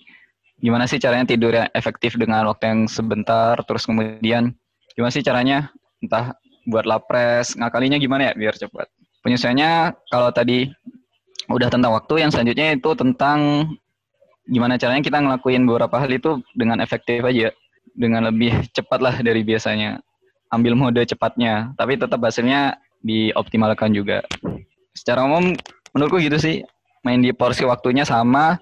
gimana 0.58 0.90
sih 0.90 0.98
caranya 0.98 1.26
tidur 1.30 1.54
yang 1.54 1.70
efektif 1.72 2.18
dengan 2.18 2.46
waktu 2.50 2.66
yang 2.66 2.80
sebentar, 2.90 3.54
terus 3.64 3.86
kemudian 3.86 4.54
gimana 4.98 5.12
sih 5.14 5.22
caranya 5.22 5.70
entah 6.02 6.34
buat 6.66 6.84
lapres, 6.84 7.54
ngakalinya 7.54 7.96
gimana 7.96 8.30
ya 8.30 8.32
biar 8.34 8.54
cepat. 8.58 8.90
Penyesuaiannya 9.22 9.94
kalau 10.10 10.30
tadi 10.34 10.66
udah 11.48 11.70
tentang 11.70 11.94
waktu, 11.94 12.26
yang 12.26 12.30
selanjutnya 12.34 12.74
itu 12.74 12.90
tentang 12.98 13.70
gimana 14.50 14.76
caranya 14.76 15.02
kita 15.04 15.18
ngelakuin 15.22 15.62
beberapa 15.64 15.96
hal 15.96 16.10
itu 16.10 16.42
dengan 16.58 16.82
efektif 16.82 17.22
aja, 17.22 17.54
dengan 17.98 18.30
lebih 18.30 18.54
cepat 18.76 19.02
lah 19.02 19.14
dari 19.18 19.42
biasanya. 19.42 19.98
Ambil 20.48 20.72
mode 20.72 21.04
cepatnya, 21.04 21.76
tapi 21.76 22.00
tetap 22.00 22.24
hasilnya 22.24 22.80
dioptimalkan 23.04 23.92
juga. 23.92 24.24
Secara 24.96 25.28
umum, 25.28 25.52
menurutku 25.92 26.24
gitu 26.24 26.40
sih, 26.40 26.64
main 27.04 27.20
di 27.20 27.36
porsi 27.36 27.68
waktunya 27.68 28.08
sama, 28.08 28.56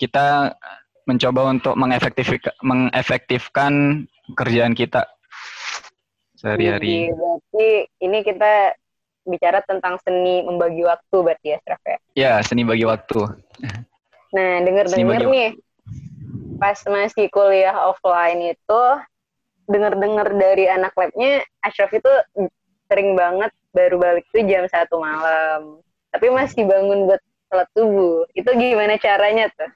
kita 0.00 0.56
mencoba 1.04 1.52
untuk 1.52 1.76
mengefektifkan, 1.76 2.56
mengefektifkan 2.64 3.72
kerjaan 4.32 4.72
kita 4.72 5.04
sehari-hari. 6.40 7.12
Berarti 7.12 7.68
ini 8.00 8.18
kita 8.24 8.72
bicara 9.28 9.60
tentang 9.64 10.00
seni 10.04 10.40
membagi 10.44 10.84
waktu 10.84 11.16
berarti 11.20 11.46
ya, 11.52 11.58
Straf 11.60 11.82
ya? 11.84 11.98
Ya, 12.16 12.32
seni 12.40 12.64
bagi 12.64 12.88
waktu. 12.88 13.28
Nah, 14.32 14.52
denger-denger 14.64 15.20
nih, 15.30 15.48
pas 16.58 16.78
masih 16.86 17.26
kuliah 17.30 17.74
offline 17.88 18.54
itu, 18.54 18.84
denger-denger 19.68 20.28
dari 20.36 20.64
anak 20.68 20.92
labnya, 20.96 21.44
Ashraf 21.64 21.92
itu 21.92 22.10
sering 22.88 23.16
banget 23.16 23.50
baru 23.72 23.96
balik 23.98 24.24
tuh 24.30 24.44
jam 24.46 24.64
satu 24.68 25.00
malam. 25.00 25.80
Tapi 26.14 26.30
masih 26.30 26.62
bangun 26.68 27.10
buat 27.10 27.22
sholat 27.50 27.68
subuh. 27.74 28.22
Itu 28.38 28.50
gimana 28.54 28.94
caranya 29.00 29.50
tuh? 29.58 29.70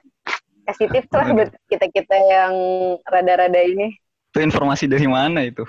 Kasih 0.69 0.87
tips 0.93 1.11
lah 1.11 1.27
buat 1.33 1.51
kita-kita 1.67 2.15
yang 2.15 2.53
rada-rada 3.09 3.59
ini. 3.59 3.97
Itu 4.29 4.45
informasi 4.45 4.85
dari 4.85 5.09
mana 5.09 5.41
itu? 5.41 5.65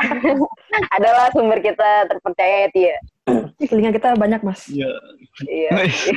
Adalah 0.96 1.28
sumber 1.36 1.60
kita 1.60 2.08
terpercaya 2.08 2.64
ya, 2.64 2.68
Tia. 2.72 2.96
Telinga 3.60 3.92
kita 3.92 4.16
banyak, 4.16 4.40
Mas. 4.40 4.64
Iya. 4.72 4.88
Iya. 5.44 5.70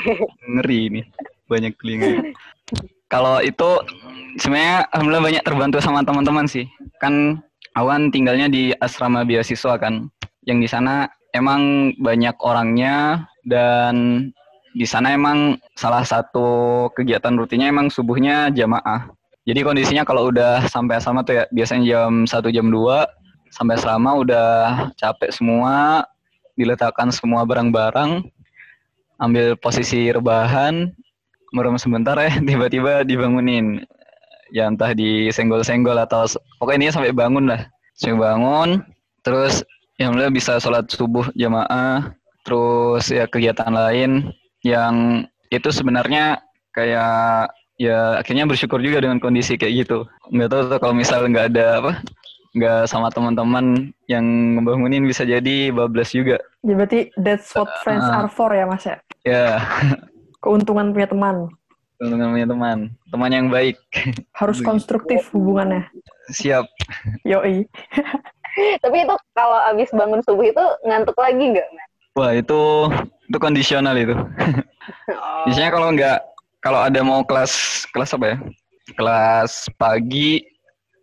Ngeri 0.55 0.79
ini. 0.87 1.01
Banyak 1.51 1.75
telinga. 1.75 2.31
Kalau 3.13 3.45
itu 3.45 3.77
sebenarnya 4.41 4.89
alhamdulillah 4.89 5.25
banyak 5.29 5.43
terbantu 5.45 5.77
sama 5.85 6.01
teman-teman 6.01 6.49
sih. 6.49 6.65
Kan 6.97 7.45
awan 7.77 8.09
tinggalnya 8.09 8.49
di 8.49 8.73
asrama 8.81 9.21
beasiswa 9.21 9.77
kan. 9.77 10.09
Yang 10.49 10.57
di 10.65 10.67
sana 10.73 11.05
emang 11.37 11.93
banyak 12.01 12.33
orangnya 12.41 13.29
dan 13.45 14.27
di 14.73 14.89
sana 14.89 15.13
emang 15.13 15.61
salah 15.77 16.01
satu 16.01 16.89
kegiatan 16.97 17.37
rutinnya 17.37 17.69
emang 17.69 17.93
subuhnya 17.93 18.49
jamaah. 18.49 19.13
Jadi 19.45 19.61
kondisinya 19.61 20.01
kalau 20.09 20.33
udah 20.33 20.65
sampai 20.65 20.97
sama 20.97 21.21
tuh 21.21 21.37
ya 21.37 21.43
biasanya 21.53 21.83
jam 21.85 22.25
1 22.25 22.49
jam 22.49 22.65
2 22.73 23.53
sampai 23.53 23.77
selama 23.77 24.17
udah 24.25 24.49
capek 24.97 25.29
semua, 25.29 26.01
diletakkan 26.57 27.13
semua 27.13 27.45
barang-barang, 27.45 28.25
ambil 29.21 29.53
posisi 29.61 30.09
rebahan, 30.09 30.89
merem 31.53 31.77
sebentar 31.77 32.17
ya 32.17 32.33
tiba-tiba 32.49 33.05
dibangunin. 33.05 33.85
Ya 34.53 34.69
entah 34.69 34.93
disenggol-senggol 34.93 35.97
atau 35.97 36.29
pokoknya 36.61 36.77
ini 36.77 36.93
sampai 36.93 37.13
bangun 37.13 37.49
lah. 37.49 37.65
Sampai 37.97 38.21
bangun, 38.21 38.69
terus 39.25 39.65
yang 39.97 40.13
mulai 40.13 40.29
bisa 40.33 40.57
sholat 40.61 40.89
subuh 40.89 41.29
jamaah, 41.33 42.13
terus 42.45 43.09
ya 43.09 43.25
kegiatan 43.25 43.69
lain 43.69 44.29
yang 44.65 45.25
itu 45.49 45.69
sebenarnya 45.69 46.41
kayak 46.73 47.49
ya 47.77 48.17
akhirnya 48.21 48.45
bersyukur 48.45 48.81
juga 48.81 49.01
dengan 49.01 49.17
kondisi 49.17 49.57
kayak 49.57 49.85
gitu. 49.85 50.05
Nggak 50.29 50.49
tahu 50.53 50.61
tuh 50.69 50.79
kalau 50.81 50.93
misal 50.93 51.25
nggak 51.25 51.53
ada 51.53 51.65
apa, 51.81 51.91
nggak 52.53 52.81
sama 52.85 53.09
teman-teman 53.09 53.89
yang 54.05 54.25
ngebangunin 54.57 55.05
bisa 55.09 55.25
jadi 55.25 55.73
bablas 55.73 56.13
juga. 56.13 56.37
Ya, 56.61 56.77
berarti 56.77 57.09
that's 57.17 57.49
what 57.57 57.69
friends 57.81 58.05
Uh, 58.05 58.25
are 58.25 58.29
for 58.29 58.53
ya, 58.53 58.69
Mas 58.69 58.85
ya? 58.85 58.97
Ya, 59.25 59.57
Keuntungan 60.43 60.91
punya 60.91 61.07
teman. 61.07 61.47
teman 62.03 62.35
punya 62.35 62.47
teman, 62.51 62.77
teman 63.15 63.31
yang 63.31 63.47
baik. 63.47 63.79
Harus 64.35 64.59
Begitu. 64.59 64.67
konstruktif 64.67 65.21
hubungannya. 65.31 65.87
Siap. 66.35 66.67
Yoi. 67.23 67.63
Tapi 68.83 68.97
itu 69.07 69.15
kalau 69.31 69.59
abis 69.71 69.87
bangun 69.95 70.19
subuh 70.27 70.45
itu 70.51 70.63
ngantuk 70.83 71.15
lagi 71.15 71.55
nggak? 71.55 71.67
Wah 72.19 72.35
itu 72.35 72.91
itu 73.31 73.37
kondisional 73.39 73.95
itu. 73.95 74.13
Oh. 75.09 75.47
Biasanya 75.47 75.71
kalau 75.71 75.87
nggak 75.95 76.19
kalau 76.59 76.79
ada 76.83 76.99
mau 77.01 77.23
kelas 77.23 77.87
kelas 77.95 78.11
apa 78.13 78.35
ya? 78.35 78.37
Kelas 78.99 79.71
pagi 79.79 80.43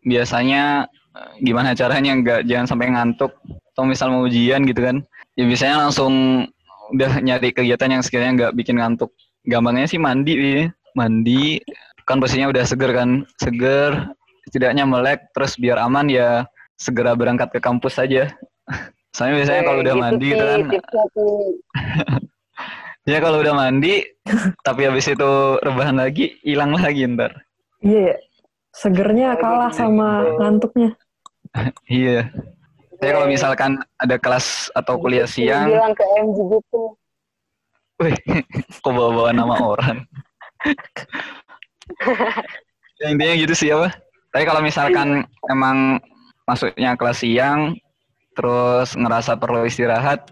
biasanya 0.04 0.84
eh, 1.16 1.32
gimana 1.40 1.72
caranya 1.72 2.12
nggak 2.20 2.40
jangan 2.44 2.66
sampai 2.68 2.92
ngantuk 2.92 3.32
atau 3.72 3.88
misal 3.88 4.12
mau 4.12 4.28
ujian 4.28 4.68
gitu 4.68 4.84
kan? 4.84 5.00
Ya 5.34 5.48
biasanya 5.48 5.88
langsung 5.88 6.44
udah 6.92 7.22
nyari 7.22 7.54
kegiatan 7.54 7.88
yang 7.98 8.02
sekiranya 8.04 8.32
nggak 8.36 8.52
bikin 8.54 8.78
ngantuk. 8.78 9.10
Gampangnya 9.48 9.88
sih 9.88 10.00
mandi, 10.00 10.32
Wi. 10.36 10.54
mandi 10.98 11.62
kan 12.02 12.18
posisinya 12.18 12.50
udah 12.50 12.64
seger 12.66 12.90
kan, 12.90 13.22
seger 13.38 14.10
setidaknya 14.50 14.82
melek 14.82 15.30
terus 15.30 15.54
biar 15.54 15.78
aman 15.78 16.10
ya 16.10 16.42
segera 16.74 17.14
berangkat 17.14 17.54
ke 17.54 17.60
kampus 17.62 18.02
saja. 18.02 18.34
Soalnya 19.14 19.42
biasanya 19.42 19.62
kalau 19.62 19.78
udah 19.82 19.94
Gitu 19.94 20.02
mandi 20.02 20.26
sih 20.26 20.34
gitu 20.34 20.44
kan, 20.46 20.60
ya 23.10 23.18
kalau 23.18 23.38
udah 23.42 23.54
mandi, 23.54 23.94
tapi 24.66 24.80
habis 24.86 25.06
itu 25.10 25.30
rebahan 25.62 25.98
lagi, 25.98 26.38
hilang 26.42 26.74
lagi 26.74 27.06
ntar. 27.06 27.32
Iya 27.82 28.14
ya. 28.14 28.16
Segernya 28.70 29.34
kalah 29.34 29.74
gitu. 29.74 29.82
sama 29.82 30.30
ngantuknya. 30.38 30.94
Iya. 31.90 32.30
Saya 33.02 33.10
kalau 33.18 33.26
misalkan 33.26 33.72
ada 33.98 34.16
kelas 34.20 34.70
atau 34.76 34.94
kuliah 35.00 35.26
siang, 35.26 35.66
bilang 35.66 35.94
ke 35.96 36.04
MG 36.22 36.38
gitu. 36.38 36.82
Wih, 38.00 38.16
kok 38.80 38.92
bawa-bawa 38.92 39.30
nama 39.30 39.54
orang. 39.60 39.98
ya, 43.00 43.06
intinya 43.12 43.34
gitu 43.36 43.54
sih 43.54 43.68
apa. 43.72 43.92
Tapi 44.30 44.44
kalau 44.46 44.62
misalkan 44.62 45.26
emang 45.50 45.98
masuknya 46.46 46.94
kelas 46.94 47.20
siang, 47.22 47.74
terus 48.38 48.94
ngerasa 48.94 49.34
perlu 49.36 49.66
istirahat, 49.66 50.30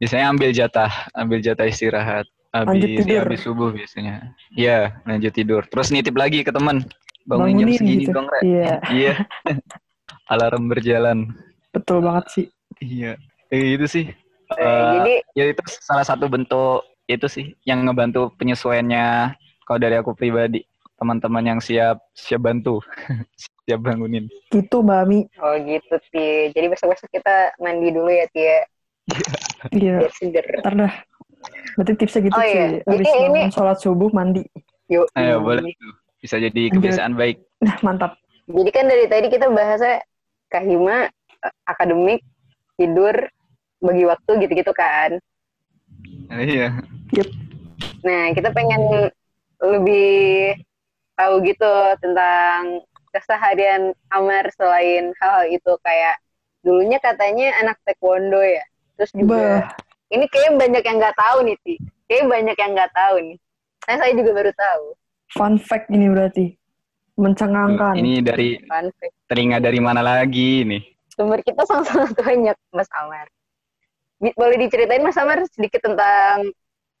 biasanya 0.00 0.32
ambil 0.32 0.50
jatah, 0.50 0.90
ambil 1.14 1.38
jatah 1.44 1.68
istirahat. 1.68 2.26
Habis, 2.48 3.04
tidur. 3.04 3.12
ya, 3.12 3.20
habis 3.28 3.40
subuh 3.44 3.68
biasanya. 3.70 4.32
Iya, 4.56 5.04
lanjut 5.04 5.32
tidur. 5.36 5.62
Terus 5.68 5.92
nitip 5.92 6.16
lagi 6.16 6.40
ke 6.40 6.48
teman. 6.48 6.80
Bangunin 7.28 7.60
jam 7.60 7.76
segini 7.76 8.08
gitu. 8.08 8.16
dong, 8.16 8.24
Re. 8.24 8.40
Iya, 8.40 8.74
Iya. 8.88 9.14
Alarm 10.32 10.64
berjalan. 10.72 11.28
betul 11.68 12.00
banget 12.00 12.24
sih. 12.32 12.46
Iya. 12.80 13.20
Eh, 13.52 13.76
itu 13.76 13.84
sih. 13.84 14.04
Eh, 14.50 14.56
Eh, 14.58 14.82
jadi 14.94 15.14
ya 15.34 15.44
itu 15.50 15.60
salah 15.78 16.02
satu 16.02 16.24
bentuk 16.24 16.80
itu 17.04 17.26
sih 17.26 17.46
yang 17.62 17.84
ngebantu 17.84 18.32
penyesuaiannya 18.36 19.36
kalau 19.62 19.78
dari 19.78 19.94
aku 19.94 20.12
pribadi 20.12 20.64
teman-teman 20.94 21.44
yang 21.46 21.60
siap 21.60 22.00
siap 22.10 22.42
bantu 22.42 22.80
siap 23.64 23.78
bangunin 23.78 24.24
Gitu, 24.48 24.76
Mbak 24.78 24.98
Ami. 24.98 25.20
oh 25.38 25.54
gitu 25.58 25.96
sih. 26.08 26.48
Jadi 26.50 26.66
besok-besok 26.66 27.12
kita 27.12 27.52
mandi 27.58 27.88
dulu 27.90 28.08
ya 28.08 28.24
Tia. 28.30 28.58
Iya. 29.70 30.00
Biar 30.00 30.12
seger. 30.12 30.44
Ntar 30.58 30.74
dah. 30.76 30.94
Berarti 31.74 31.92
tipsnya 31.94 32.20
gitu 32.24 32.34
Oh, 32.34 32.42
sih. 32.42 32.50
iya. 32.50 32.66
Abis 32.80 33.04
Jadi 33.04 33.10
ini- 33.26 33.50
sholat 33.50 33.78
subuh, 33.78 34.10
mandi. 34.10 34.42
Yuk. 34.88 35.04
ayo 35.12 35.38
boleh 35.38 35.68
tuh. 35.68 35.92
bisa 36.18 36.34
jadi 36.34 36.72
kebiasaan 36.72 37.12
baik 37.14 37.38
Nah, 37.60 37.76
mantap. 37.80 38.16
Jadi 38.48 38.70
kan 38.72 38.88
dari 38.88 39.04
tadi 39.04 39.28
kita 39.28 39.46
bahasnya 39.48 40.00
kahima, 40.48 41.06
eh, 41.38 41.54
akademik, 41.62 42.24
tidur, 42.74 43.14
bagi 43.78 44.04
waktu 44.04 44.30
gitu-gitu 44.42 44.72
kan. 44.72 45.18
Iya 46.28 46.82
Nah, 47.98 48.30
kita 48.30 48.52
pengen 48.52 49.10
lebih 49.58 50.54
tahu 51.14 51.42
gitu 51.42 51.72
tentang 51.98 52.82
keseharian 53.10 53.90
Amar 54.12 54.46
selain 54.54 55.10
hal 55.18 55.50
itu 55.50 55.72
kayak 55.82 56.14
dulunya 56.62 56.98
katanya 57.00 57.50
anak 57.58 57.74
taekwondo 57.82 58.38
ya. 58.38 58.62
Terus 58.94 59.10
juga 59.14 59.34
Bah, 59.34 59.74
ini 60.10 60.24
kayaknya 60.30 60.52
banyak 60.58 60.82
yang 60.84 60.96
nggak 60.98 61.16
tahu 61.16 61.38
nih, 61.42 61.56
Ti. 61.64 61.74
Kayaknya 62.06 62.26
banyak 62.28 62.56
yang 62.56 62.70
nggak 62.76 62.92
tahu 62.94 63.14
nih. 63.20 63.36
Nah, 63.88 63.96
saya 63.96 64.12
juga 64.14 64.30
baru 64.32 64.52
tahu. 64.54 64.84
Fun 65.28 65.54
fact 65.58 65.86
ini 65.88 66.06
berarti. 66.06 66.46
Mencengangkan. 67.18 67.94
Ini 67.98 68.22
dari 68.22 68.48
Fun 68.62 68.86
fact. 68.94 69.14
telinga 69.26 69.58
dari 69.58 69.80
mana 69.82 70.00
lagi 70.00 70.62
nih? 70.62 70.82
Sumber 71.10 71.42
kita 71.42 71.66
sangat-sangat 71.66 72.14
banyak, 72.22 72.56
Mas 72.70 72.88
Amar. 72.94 73.26
Boleh 74.18 74.56
diceritain 74.58 75.02
Mas 75.02 75.14
Amar 75.14 75.46
sedikit 75.46 75.78
tentang 75.82 76.50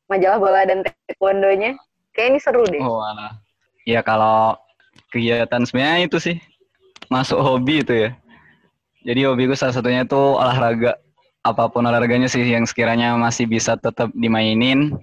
majalah 0.06 0.38
bola 0.38 0.62
dan 0.62 0.86
taekwondonya? 0.86 1.74
Kayak 2.14 2.28
ini 2.34 2.38
seru 2.38 2.62
deh. 2.66 2.82
Oh. 2.82 3.02
Ya 3.82 4.02
kalau 4.06 4.54
kegiatan 5.10 5.64
sebenarnya 5.66 6.06
itu 6.06 6.18
sih 6.22 6.36
masuk 7.10 7.40
hobi 7.40 7.82
itu 7.82 7.94
ya. 8.06 8.10
Jadi 9.02 9.20
hobiku 9.26 9.54
salah 9.58 9.74
satunya 9.74 10.04
itu 10.06 10.18
olahraga. 10.18 10.98
Apa 11.46 11.70
pun 11.70 11.86
olahraganya 11.86 12.28
sih 12.28 12.44
yang 12.44 12.68
sekiranya 12.68 13.14
masih 13.16 13.48
bisa 13.48 13.78
tetap 13.78 14.12
dimainin. 14.12 14.94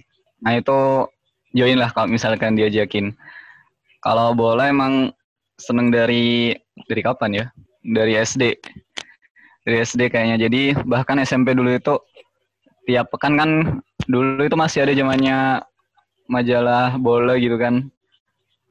Nah 0.44 0.54
itu 0.60 1.10
join 1.56 1.80
lah 1.80 1.90
kalau 1.96 2.12
misalkan 2.12 2.54
diajakin. 2.54 3.16
Kalau 4.04 4.38
bola 4.38 4.70
emang 4.70 5.10
seneng 5.58 5.90
dari 5.90 6.54
dari 6.86 7.02
kapan 7.02 7.32
ya? 7.34 7.46
Dari 7.82 8.14
SD. 8.20 8.60
Dari 9.66 9.82
SD 9.82 10.14
kayaknya. 10.14 10.38
Jadi 10.46 10.78
bahkan 10.86 11.18
SMP 11.20 11.58
dulu 11.58 11.74
itu 11.74 11.98
tiap 12.86 13.10
pekan 13.10 13.34
kan 13.34 13.50
dulu 14.06 14.46
itu 14.46 14.54
masih 14.54 14.86
ada 14.86 14.94
zamannya 14.94 15.66
majalah 16.30 16.96
bola 17.02 17.34
gitu 17.42 17.58
kan. 17.58 17.90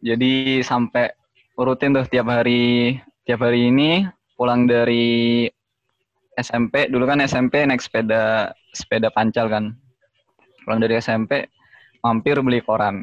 Jadi 0.01 0.63
sampai 0.63 1.11
rutin 1.59 1.95
tuh 1.95 2.07
tiap 2.07 2.31
hari 2.31 2.99
tiap 3.27 3.43
hari 3.43 3.75
ini 3.75 4.07
pulang 4.39 4.71
dari 4.71 5.47
SMP 6.39 6.91
dulu 6.91 7.07
kan 7.07 7.23
SMP 7.23 7.67
naik 7.67 7.83
sepeda 7.83 8.55
sepeda 8.71 9.11
pancal 9.11 9.51
kan. 9.51 9.75
Pulang 10.63 10.79
dari 10.79 10.99
SMP 11.03 11.51
mampir 12.05 12.39
beli 12.39 12.63
koran. 12.63 13.03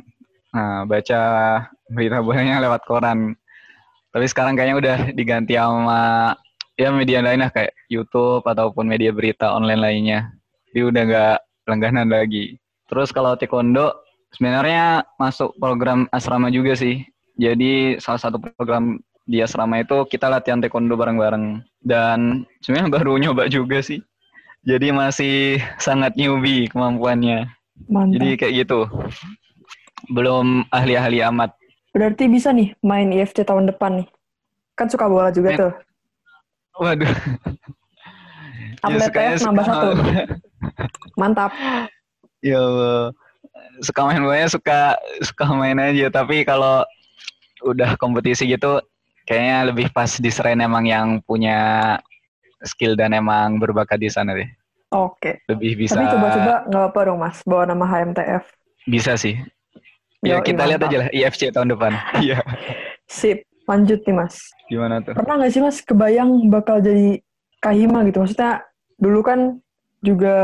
Nah, 0.51 0.83
baca 0.83 1.21
berita 1.87 2.19
bolanya 2.19 2.59
lewat 2.59 2.83
koran. 2.83 3.35
Tapi 4.11 4.25
sekarang 4.27 4.59
kayaknya 4.59 4.75
udah 4.77 4.97
diganti 5.15 5.55
sama 5.55 6.35
ya 6.81 6.89
media 6.89 7.21
lain 7.21 7.45
lah 7.45 7.53
kayak 7.53 7.77
YouTube 7.85 8.41
ataupun 8.41 8.89
media 8.89 9.13
berita 9.13 9.53
online 9.53 9.81
lainnya. 9.81 10.19
Jadi 10.73 10.79
udah 10.89 11.03
nggak 11.05 11.37
langganan 11.69 12.09
lagi. 12.09 12.57
Terus 12.89 13.13
kalau 13.13 13.37
taekwondo 13.37 13.93
sebenarnya 14.33 15.05
masuk 15.21 15.53
program 15.61 16.09
asrama 16.09 16.49
juga 16.49 16.73
sih. 16.73 17.05
Jadi 17.37 18.01
salah 18.01 18.17
satu 18.17 18.41
program 18.41 18.97
di 19.29 19.39
asrama 19.39 19.77
itu 19.79 19.93
kita 20.09 20.25
latihan 20.27 20.57
taekwondo 20.57 20.97
bareng-bareng. 20.97 21.61
Dan 21.85 22.49
sebenarnya 22.65 22.89
baru 22.97 23.21
nyoba 23.21 23.45
juga 23.45 23.85
sih. 23.85 24.01
Jadi 24.65 24.89
masih 24.89 25.61
sangat 25.85 26.17
newbie 26.17 26.65
kemampuannya. 26.73 27.45
Mantap. 27.85 28.13
Jadi 28.17 28.29
kayak 28.41 28.53
gitu. 28.65 28.79
Belum 30.09 30.65
ahli-ahli 30.73 31.21
amat. 31.29 31.53
Berarti 31.93 32.25
bisa 32.31 32.49
nih 32.55 32.73
main 32.81 33.11
IFC 33.11 33.43
tahun 33.45 33.69
depan 33.69 34.01
nih. 34.01 34.07
Kan 34.73 34.87
suka 34.89 35.05
bola 35.05 35.29
juga 35.29 35.53
Main- 35.53 35.61
tuh. 35.61 35.73
Waduh. 36.73 37.07
Atlet 38.81 39.01
sukanya 39.03 39.29
TF 39.31 39.41
nambah 39.43 39.63
suka- 39.63 39.75
satu. 39.75 39.89
Mantap. 41.15 41.51
Ya 42.41 42.57
Allah. 42.57 43.13
Suka 43.79 44.01
main 44.03 44.21
bola 44.21 44.45
suka 44.47 44.79
suka 45.21 45.45
main 45.51 45.77
aja 45.77 46.09
tapi 46.09 46.41
kalau 46.41 46.81
udah 47.61 47.93
kompetisi 47.95 48.45
gitu 48.47 48.81
kayaknya 49.23 49.69
lebih 49.69 49.89
pas 49.91 50.09
diserahin 50.15 50.59
emang 50.59 50.81
yang 50.83 51.21
punya 51.21 51.97
skill 52.63 52.93
dan 52.93 53.11
emang 53.11 53.57
berbakat 53.57 53.97
di 53.97 54.09
sana 54.09 54.33
deh. 54.33 54.49
Oke. 54.91 55.45
Lebih 55.45 55.77
bisa 55.79 55.95
Tapi 55.95 56.09
coba-coba 56.09 56.53
nggak 56.67 56.85
apa 56.87 56.99
dong 57.03 57.19
mas, 57.19 57.37
bawa 57.41 57.63
nama 57.63 57.85
HMTF. 57.85 58.43
bisa 58.83 59.13
sih. 59.13 59.37
Ya 60.21 60.37
Yoi, 60.37 60.43
kita 60.43 60.65
lihat 60.65 60.81
aja 60.81 60.97
lah 60.99 61.09
IFC 61.09 61.49
tahun 61.49 61.69
depan. 61.69 61.93
Iya. 62.21 62.41
Sip, 63.07 63.45
lanjut 63.69 63.99
nih 64.03 64.15
mas. 64.15 64.35
Gimana 64.67 65.01
tuh? 65.01 65.13
Pernah 65.13 65.33
nggak 65.41 65.51
sih 65.51 65.61
mas 65.61 65.77
kebayang 65.81 66.49
bakal 66.49 66.81
jadi 66.81 67.21
kahima 67.61 68.05
gitu? 68.07 68.23
Maksudnya 68.23 68.65
dulu 68.97 69.19
kan 69.25 69.61
juga 70.01 70.37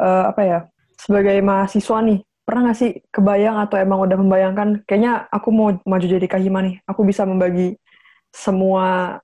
eh, 0.00 0.24
apa 0.32 0.42
ya 0.42 0.58
sebagai 0.96 1.36
mahasiswa 1.44 2.00
nih 2.00 2.24
pernah 2.44 2.68
nggak 2.68 2.78
sih 2.78 2.90
kebayang 3.08 3.56
atau 3.60 3.76
emang 3.80 4.04
udah 4.04 4.16
membayangkan 4.20 4.68
kayaknya 4.84 5.28
aku 5.32 5.48
mau 5.48 5.72
maju 5.84 6.06
jadi 6.06 6.24
kahima 6.28 6.60
nih 6.60 6.76
aku 6.84 7.00
bisa 7.04 7.24
membagi 7.24 7.76
semua 8.32 9.18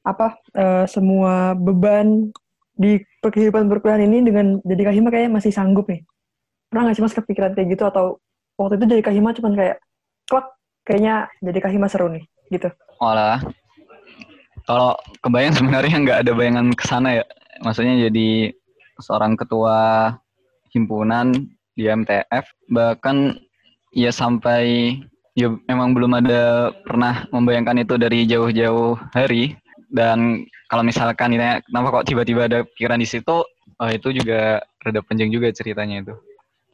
apa 0.00 0.36
eh, 0.56 0.84
semua 0.88 1.52
beban 1.56 2.32
di 2.80 3.04
kehidupan 3.20 3.68
perkuliahan 3.68 4.08
ini 4.08 4.24
dengan 4.24 4.56
jadi 4.64 4.82
kahima 4.88 5.12
kayaknya 5.12 5.36
masih 5.36 5.52
sanggup 5.52 5.84
nih 5.88 6.00
pernah 6.72 6.88
nggak 6.88 6.96
sih 6.96 7.04
mas 7.04 7.16
kepikiran 7.16 7.52
kayak 7.52 7.68
gitu 7.76 7.84
atau 7.84 8.16
waktu 8.56 8.80
itu 8.80 8.84
jadi 8.96 9.02
kahima 9.04 9.36
cuman 9.36 9.52
kayak 9.52 9.76
klak 10.24 10.46
kayaknya 10.88 11.28
jadi 11.44 11.58
kahima 11.60 11.92
seru 11.92 12.08
nih 12.08 12.24
gitu 12.50 12.68
Walah. 13.00 13.40
Kalau 14.68 14.92
kebayang 15.24 15.56
sebenarnya 15.56 15.96
nggak 16.04 16.18
ada 16.26 16.32
bayangan 16.36 16.66
ke 16.76 16.84
sana 16.84 17.08
ya. 17.16 17.24
Maksudnya 17.64 17.96
jadi 18.10 18.52
seorang 19.00 19.34
ketua 19.34 20.12
himpunan 20.70 21.32
di 21.72 21.88
MTF 21.88 22.44
bahkan 22.68 23.40
ya 23.96 24.12
sampai 24.12 24.94
ya 25.32 25.48
memang 25.66 25.96
belum 25.96 26.12
ada 26.20 26.70
pernah 26.84 27.24
membayangkan 27.32 27.80
itu 27.80 27.96
dari 27.96 28.28
jauh-jauh 28.28 29.00
hari 29.16 29.56
dan 29.90 30.44
kalau 30.68 30.84
misalkan 30.84 31.32
ditanya 31.34 31.64
kenapa 31.66 31.98
kok 31.98 32.06
tiba-tiba 32.06 32.46
ada 32.46 32.62
pikiran 32.62 33.00
di 33.00 33.08
situ 33.08 33.42
oh 33.80 33.90
itu 33.90 34.12
juga 34.14 34.60
rada 34.84 35.00
panjang 35.02 35.32
juga 35.32 35.50
ceritanya 35.50 36.04
itu 36.04 36.14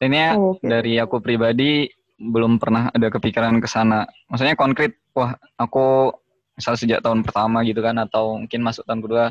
ini 0.03 0.37
Oh, 0.37 0.59
oke. 0.59 0.67
dari 0.67 1.01
aku 1.01 1.23
pribadi 1.23 1.89
belum 2.17 2.57
pernah 2.57 2.89
ada 2.93 3.09
kepikiran 3.13 3.61
ke 3.61 3.69
sana. 3.69 4.09
Maksudnya 4.33 4.57
konkret 4.57 4.97
wah 5.13 5.37
aku 5.61 6.13
misal 6.57 6.75
sejak 6.77 7.05
tahun 7.05 7.21
pertama 7.21 7.61
gitu 7.69 7.85
kan 7.85 8.01
atau 8.01 8.41
mungkin 8.41 8.65
masuk 8.65 8.89
tahun 8.89 9.05
kedua 9.05 9.25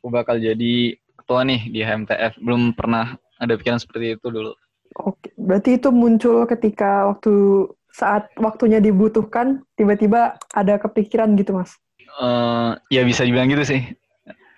aku 0.00 0.08
bakal 0.08 0.40
jadi 0.40 0.96
ketua 1.20 1.44
nih 1.44 1.60
di 1.68 1.80
HMTF 1.84 2.40
belum 2.40 2.72
pernah 2.72 3.16
ada 3.40 3.52
pikiran 3.56 3.80
seperti 3.80 4.16
itu 4.16 4.26
dulu. 4.28 4.52
Oke, 4.94 5.34
berarti 5.34 5.76
itu 5.76 5.88
muncul 5.90 6.46
ketika 6.46 7.10
waktu 7.10 7.66
saat 7.90 8.30
waktunya 8.38 8.78
dibutuhkan, 8.78 9.62
tiba-tiba 9.78 10.38
ada 10.54 10.74
kepikiran 10.78 11.34
gitu, 11.38 11.54
Mas. 11.54 11.74
Eh, 11.98 12.70
ya 12.94 13.02
bisa 13.02 13.26
dibilang 13.26 13.50
gitu 13.50 13.64
sih. 13.66 13.82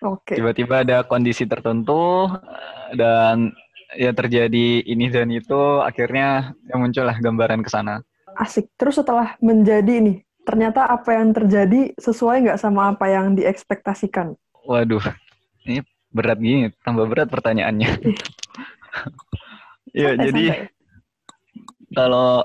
Oke, 0.04 0.36
tiba-tiba 0.36 0.84
ada 0.84 1.08
kondisi 1.08 1.48
tertentu 1.48 2.28
eh, 2.28 3.00
dan 3.00 3.56
ya 3.94 4.10
terjadi 4.10 4.82
ini 4.82 5.06
dan 5.06 5.30
itu 5.30 5.84
akhirnya 5.84 6.56
yang 6.66 6.82
muncullah 6.82 7.16
gambaran 7.22 7.62
ke 7.62 7.70
sana. 7.70 8.02
Asik. 8.34 8.66
Terus 8.74 8.98
setelah 8.98 9.38
menjadi 9.38 10.02
nih, 10.02 10.26
ternyata 10.42 10.90
apa 10.90 11.14
yang 11.14 11.30
terjadi 11.30 11.94
sesuai 11.96 12.50
nggak 12.50 12.60
sama 12.60 12.96
apa 12.96 13.06
yang 13.06 13.38
diekspektasikan? 13.38 14.34
waduh 14.66 15.02
ini 15.64 15.80
berat 16.10 16.38
gini 16.42 16.74
tambah 16.82 17.06
berat 17.06 17.30
pertanyaannya. 17.30 17.90
Ya 19.96 20.12
Santai, 20.12 20.24
jadi 20.28 20.44
kalau 21.96 22.44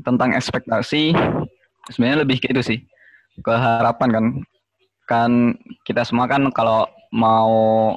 tentang 0.00 0.32
ekspektasi 0.32 1.12
sebenarnya 1.92 2.24
lebih 2.24 2.40
ke 2.40 2.48
itu 2.48 2.62
sih. 2.64 2.78
Ke 3.44 3.52
harapan 3.52 4.08
kan. 4.08 4.24
Kan 5.04 5.30
kita 5.84 6.06
semua 6.08 6.24
kan 6.30 6.48
kalau 6.54 6.88
mau 7.12 7.92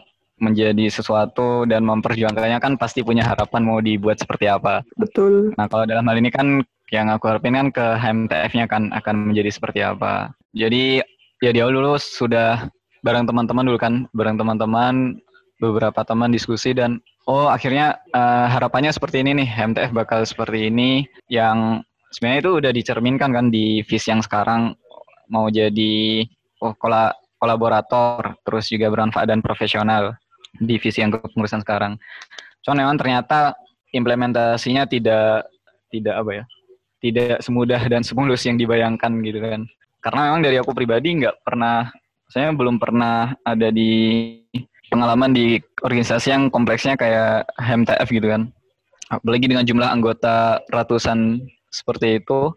menjadi 0.45 0.85
sesuatu 0.93 1.65
dan 1.65 1.81
memperjuangkannya 1.81 2.61
kan 2.61 2.77
pasti 2.77 3.01
punya 3.01 3.25
harapan 3.25 3.65
mau 3.65 3.81
dibuat 3.81 4.21
seperti 4.21 4.45
apa. 4.45 4.85
Betul. 4.93 5.57
Nah 5.57 5.65
kalau 5.65 5.89
dalam 5.89 6.05
hal 6.05 6.21
ini 6.21 6.29
kan 6.29 6.61
yang 6.93 7.09
aku 7.09 7.25
harapin 7.25 7.57
kan 7.57 7.67
ke 7.73 7.85
HMTF-nya 7.97 8.65
kan 8.69 8.93
akan 8.93 9.33
menjadi 9.33 9.49
seperti 9.49 9.81
apa. 9.81 10.29
Jadi 10.53 11.01
ya 11.41 11.49
di 11.49 11.59
awal 11.59 11.73
dulu 11.73 11.97
sudah 11.97 12.69
bareng 13.01 13.25
teman-teman 13.25 13.65
dulu 13.65 13.77
kan, 13.81 13.93
bareng 14.13 14.37
teman-teman 14.37 15.17
beberapa 15.57 16.03
teman 16.05 16.29
diskusi 16.29 16.75
dan 16.75 17.01
oh 17.25 17.49
akhirnya 17.49 17.97
eh, 18.13 18.45
harapannya 18.53 18.93
seperti 18.93 19.25
ini 19.25 19.41
nih, 19.41 19.49
HMTF 19.49 19.91
bakal 19.97 20.21
seperti 20.21 20.69
ini 20.69 21.09
yang 21.27 21.81
sebenarnya 22.13 22.41
itu 22.45 22.51
udah 22.61 22.71
dicerminkan 22.71 23.29
kan 23.33 23.45
di 23.49 23.81
visi 23.83 24.13
yang 24.13 24.21
sekarang 24.21 24.77
mau 25.27 25.49
jadi 25.49 26.23
oh, 26.61 26.73
kola- 26.77 27.15
kolaborator 27.41 28.39
terus 28.45 28.71
juga 28.71 28.87
bermanfaat 28.87 29.27
dan 29.27 29.43
profesional 29.43 30.15
di 30.59 30.75
visi 30.79 31.03
yang 31.03 31.13
kepengurusan 31.13 31.61
sekarang. 31.61 31.99
Cuman 32.63 32.85
memang 32.85 32.97
ternyata 32.97 33.55
implementasinya 33.93 34.89
tidak 34.89 35.47
tidak 35.93 36.15
apa 36.19 36.31
ya 36.31 36.45
tidak 37.05 37.37
semudah 37.45 37.81
dan 37.85 38.01
semulus 38.01 38.41
yang 38.49 38.57
dibayangkan 38.57 39.21
gitu 39.21 39.37
kan. 39.37 39.61
Karena 40.01 40.33
memang 40.33 40.41
dari 40.41 40.57
aku 40.57 40.73
pribadi 40.73 41.21
nggak 41.21 41.45
pernah 41.45 41.89
saya 42.33 42.49
belum 42.49 42.81
pernah 42.81 43.37
ada 43.45 43.69
di 43.69 44.33
pengalaman 44.89 45.29
di 45.33 45.61
organisasi 45.85 46.33
yang 46.33 46.43
kompleksnya 46.49 46.97
kayak 46.97 47.45
HMTF 47.61 48.09
gitu 48.09 48.27
kan. 48.33 48.49
Apalagi 49.13 49.45
dengan 49.45 49.65
jumlah 49.65 49.85
anggota 49.85 50.65
ratusan 50.73 51.45
seperti 51.69 52.17
itu. 52.21 52.49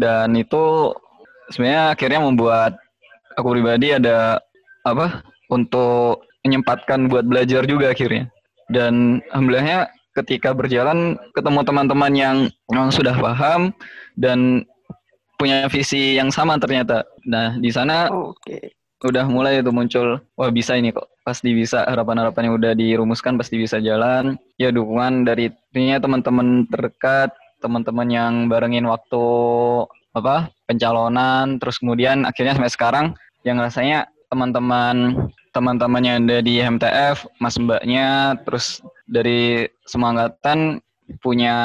Dan 0.00 0.32
itu 0.32 0.96
sebenarnya 1.52 1.92
akhirnya 1.92 2.20
membuat 2.24 2.72
aku 3.36 3.52
pribadi 3.52 3.92
ada 3.92 4.40
apa 4.86 5.20
untuk 5.52 6.24
menyempatkan 6.46 7.08
buat 7.12 7.28
belajar 7.28 7.68
juga 7.68 7.92
akhirnya 7.92 8.30
dan 8.70 9.18
alhamdulillahnya 9.34 9.90
ketika 10.14 10.54
berjalan 10.54 11.18
ketemu 11.34 11.60
teman-teman 11.66 12.12
yang 12.14 12.36
memang 12.70 12.90
sudah 12.94 13.14
paham 13.18 13.74
dan 14.18 14.66
punya 15.38 15.66
visi 15.72 16.20
yang 16.20 16.28
sama 16.28 16.60
ternyata. 16.60 17.08
Nah, 17.24 17.56
di 17.56 17.72
sana 17.72 18.12
Oke. 18.12 18.76
udah 19.00 19.24
mulai 19.24 19.64
itu 19.64 19.72
muncul, 19.72 20.20
wah 20.36 20.50
bisa 20.52 20.76
ini 20.76 20.92
kok, 20.92 21.08
pasti 21.24 21.56
bisa 21.56 21.88
harapan-harapan 21.88 22.50
yang 22.50 22.54
udah 22.60 22.72
dirumuskan 22.76 23.40
pasti 23.40 23.56
bisa 23.56 23.80
jalan. 23.80 24.36
Ya 24.60 24.68
dukungan 24.68 25.24
dari 25.24 25.48
tentunya 25.72 25.96
teman-teman 25.96 26.68
terdekat, 26.68 27.32
teman-teman 27.64 28.08
yang 28.12 28.32
barengin 28.52 28.84
waktu 28.84 29.24
apa 30.10 30.52
pencalonan, 30.66 31.56
terus 31.62 31.80
kemudian 31.80 32.26
akhirnya 32.26 32.58
sampai 32.58 32.72
sekarang 32.74 33.06
yang 33.46 33.56
rasanya 33.56 34.10
teman-teman 34.28 35.16
teman-teman 35.50 36.02
yang 36.02 36.16
ada 36.26 36.38
di 36.42 36.62
MTF, 36.62 37.26
mas 37.42 37.58
mbaknya, 37.58 38.38
terus 38.46 38.82
dari 39.10 39.66
semua 39.86 40.14
angkatan 40.14 40.78
punya 41.18 41.56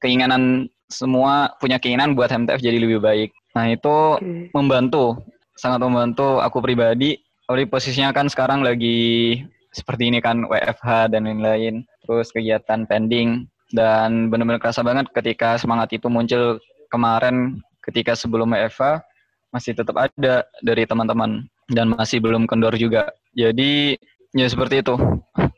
keinginan 0.00 0.66
semua 0.88 1.52
punya 1.60 1.76
keinginan 1.76 2.16
buat 2.16 2.32
MTF 2.32 2.64
jadi 2.64 2.80
lebih 2.80 3.04
baik. 3.04 3.30
Nah 3.52 3.68
itu 3.68 4.16
Oke. 4.16 4.48
membantu, 4.56 5.20
sangat 5.60 5.84
membantu 5.84 6.40
aku 6.40 6.64
pribadi. 6.64 7.20
Apalagi 7.44 7.68
posisinya 7.68 8.12
kan 8.12 8.28
sekarang 8.28 8.64
lagi 8.64 9.40
seperti 9.72 10.08
ini 10.08 10.20
kan 10.24 10.48
WFH 10.48 11.12
dan 11.12 11.28
lain-lain, 11.28 11.84
terus 12.04 12.32
kegiatan 12.32 12.88
pending 12.88 13.44
dan 13.76 14.32
benar-benar 14.32 14.60
kerasa 14.60 14.80
banget 14.80 15.12
ketika 15.12 15.60
semangat 15.60 15.92
itu 15.92 16.08
muncul 16.08 16.56
kemarin 16.88 17.60
ketika 17.84 18.16
sebelum 18.16 18.56
WFH 18.56 19.04
masih 19.52 19.76
tetap 19.76 19.96
ada 19.96 20.44
dari 20.64 20.84
teman-teman 20.88 21.44
dan 21.72 21.92
masih 21.92 22.18
belum 22.20 22.48
kendor 22.48 22.74
juga. 22.76 23.12
Jadi 23.36 23.96
ya 24.32 24.46
seperti 24.48 24.80
itu. 24.80 24.96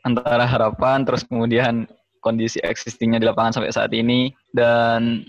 Antara 0.01 0.43
harapan 0.45 1.05
terus 1.07 1.23
kemudian 1.25 1.87
kondisi 2.21 2.61
existingnya 2.61 3.21
di 3.21 3.25
lapangan 3.27 3.59
sampai 3.59 3.73
saat 3.73 3.91
ini. 3.95 4.31
Dan 4.51 5.25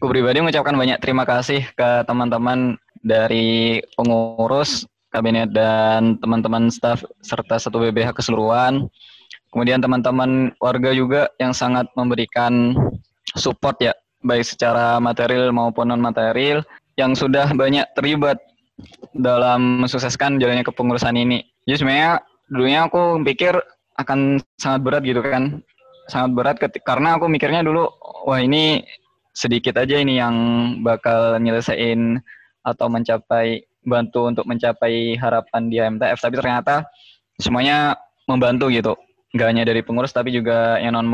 aku 0.00 0.10
pribadi 0.10 0.40
mengucapkan 0.40 0.74
banyak 0.74 0.98
terima 0.98 1.28
kasih 1.28 1.62
ke 1.76 1.90
teman-teman 2.08 2.76
dari 3.02 3.82
pengurus 3.98 4.88
kabinet 5.12 5.52
dan 5.52 6.16
teman-teman 6.18 6.72
staf 6.72 7.04
serta 7.20 7.60
satu 7.60 7.82
BBH 7.82 8.16
keseluruhan. 8.16 8.88
Kemudian 9.52 9.84
teman-teman 9.84 10.56
warga 10.64 10.96
juga 10.96 11.28
yang 11.36 11.52
sangat 11.52 11.84
memberikan 11.92 12.72
support 13.36 13.76
ya 13.84 13.92
baik 14.24 14.48
secara 14.48 14.96
material 14.96 15.52
maupun 15.52 15.92
non 15.92 16.00
material 16.00 16.64
yang 16.96 17.12
sudah 17.12 17.52
banyak 17.52 17.84
terlibat 17.92 18.40
dalam 19.16 19.84
mensukseskan 19.84 20.40
jalannya 20.40 20.64
kepengurusan 20.64 21.14
ini. 21.16 21.44
Jadi 21.68 21.76
sebenarnya 21.84 22.12
dulunya 22.48 22.80
aku 22.88 23.20
pikir 23.22 23.54
akan 24.00 24.40
sangat 24.56 24.80
berat 24.82 25.02
gitu 25.04 25.20
kan, 25.20 25.60
sangat 26.08 26.30
berat 26.32 26.56
karena 26.82 27.20
aku 27.20 27.28
mikirnya 27.28 27.62
dulu 27.62 27.86
wah 28.24 28.40
ini 28.40 28.82
sedikit 29.32 29.80
aja 29.80 29.96
ini 30.00 30.20
yang 30.20 30.36
bakal 30.84 31.40
nyelesain 31.40 32.20
atau 32.62 32.86
mencapai 32.88 33.64
bantu 33.82 34.30
untuk 34.30 34.44
mencapai 34.46 35.18
harapan 35.18 35.62
di 35.66 35.76
MTF 35.82 36.18
tapi 36.20 36.34
ternyata 36.38 36.86
semuanya 37.40 37.98
membantu 38.30 38.70
gitu. 38.70 38.94
Nggak 39.32 39.48
hanya 39.48 39.64
dari 39.64 39.80
pengurus 39.80 40.12
tapi 40.12 40.28
juga 40.28 40.76
yang 40.76 40.92
non 40.92 41.08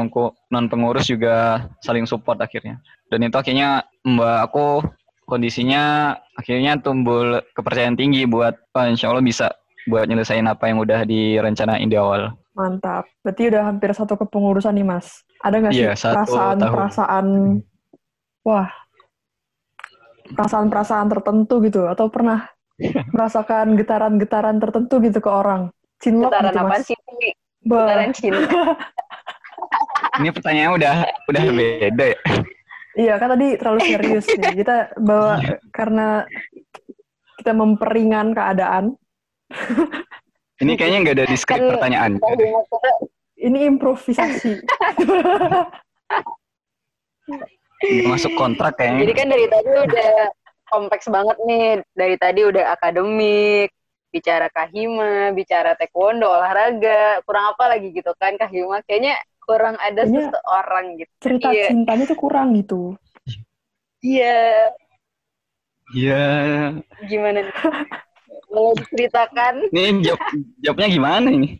non 0.50 0.66
pengurus 0.66 1.06
juga 1.06 1.66
saling 1.86 2.04
support 2.04 2.42
akhirnya. 2.42 2.82
Dan 3.08 3.24
itu 3.24 3.36
akhirnya 3.38 3.86
mbak 4.04 4.38
aku 4.50 4.82
kondisinya 5.28 6.16
akhirnya 6.34 6.80
tumbuh 6.80 7.44
kepercayaan 7.52 8.00
tinggi 8.00 8.24
buat 8.24 8.56
oh, 8.72 8.86
insya 8.88 9.12
Allah 9.12 9.20
bisa 9.20 9.52
buat 9.84 10.08
nyelesain 10.08 10.48
apa 10.48 10.72
yang 10.72 10.80
udah 10.80 11.04
direncanain 11.04 11.88
di 11.88 11.96
awal 12.00 12.32
Mantap. 12.58 13.06
Berarti 13.22 13.54
udah 13.54 13.62
hampir 13.70 13.94
satu 13.94 14.18
kepengurusan 14.18 14.74
nih, 14.74 14.82
Mas. 14.82 15.22
Ada 15.46 15.62
nggak 15.62 15.72
sih 15.78 15.86
Iya, 15.86 15.94
satu 15.94 16.26
perasaan-perasaan, 16.26 17.26
wah, 18.42 18.66
perasaan-perasaan 20.34 21.06
tertentu 21.06 21.62
gitu? 21.62 21.86
Atau 21.86 22.10
pernah 22.10 22.50
merasakan 23.14 23.78
getaran-getaran 23.78 24.58
tertentu 24.58 24.98
gitu 24.98 25.22
ke 25.22 25.30
orang? 25.30 25.70
Cinlok 26.02 26.34
Getaran 26.34 26.50
gitu, 26.50 26.58
apa 26.58 26.74
Mas? 26.74 26.82
sih? 26.82 26.98
Getaran 27.62 28.10
cinta. 28.10 28.60
ini 30.18 30.34
pertanyaannya 30.34 30.72
udah 30.74 30.94
udah 31.30 31.42
beda 31.58 32.04
ya 32.10 32.18
iya, 32.98 33.14
kan 33.16 33.38
tadi 33.38 33.54
terlalu 33.54 33.80
serius 33.88 34.26
nih. 34.34 34.52
Kita 34.58 34.76
bawa 34.98 35.38
karena 35.70 36.26
kita 37.38 37.52
memperingan 37.54 38.34
keadaan. 38.34 38.98
ini 40.62 40.74
kayaknya 40.74 40.98
nggak 41.06 41.16
ada 41.22 41.26
di 41.30 41.36
skrip 41.38 41.62
Kan- 41.62 41.70
pertanyaan 41.78 42.12
Ini 43.38 43.70
improvisasi. 43.70 44.58
Masuk 48.10 48.34
kontrak 48.34 48.74
kayaknya 48.74 49.06
Jadi 49.06 49.12
kan 49.14 49.26
dari 49.30 49.46
tadi 49.46 49.70
udah 49.70 50.12
kompleks 50.66 51.06
banget 51.06 51.38
nih. 51.46 51.78
Dari 51.94 52.16
tadi 52.18 52.40
udah 52.42 52.74
akademik, 52.74 53.70
bicara 54.10 54.50
kahima, 54.50 55.30
bicara 55.30 55.78
taekwondo, 55.78 56.26
olahraga, 56.26 57.22
kurang 57.22 57.54
apa 57.54 57.78
lagi 57.78 57.94
gitu 57.94 58.10
kan 58.18 58.34
kahima. 58.34 58.82
Kayaknya 58.82 59.14
kurang 59.48 59.80
ada 59.80 60.04
Kayaknya- 60.04 60.28
seseorang 60.28 60.86
gitu. 60.94 61.12
Cerita 61.18 61.48
Iya. 61.48 61.66
cintanya 61.72 62.04
tuh 62.04 62.18
kurang 62.18 62.48
gitu. 62.52 62.82
Iya, 63.98 64.68
Iya 65.90 66.22
gimana 67.02 67.40
nih? 67.42 67.54
Boleh 68.46 68.76
diceritakan? 68.78 69.54
ini 69.72 70.04
jawab 70.04 70.20
jawabnya 70.60 70.88
gimana 70.88 71.28
ini 71.28 71.50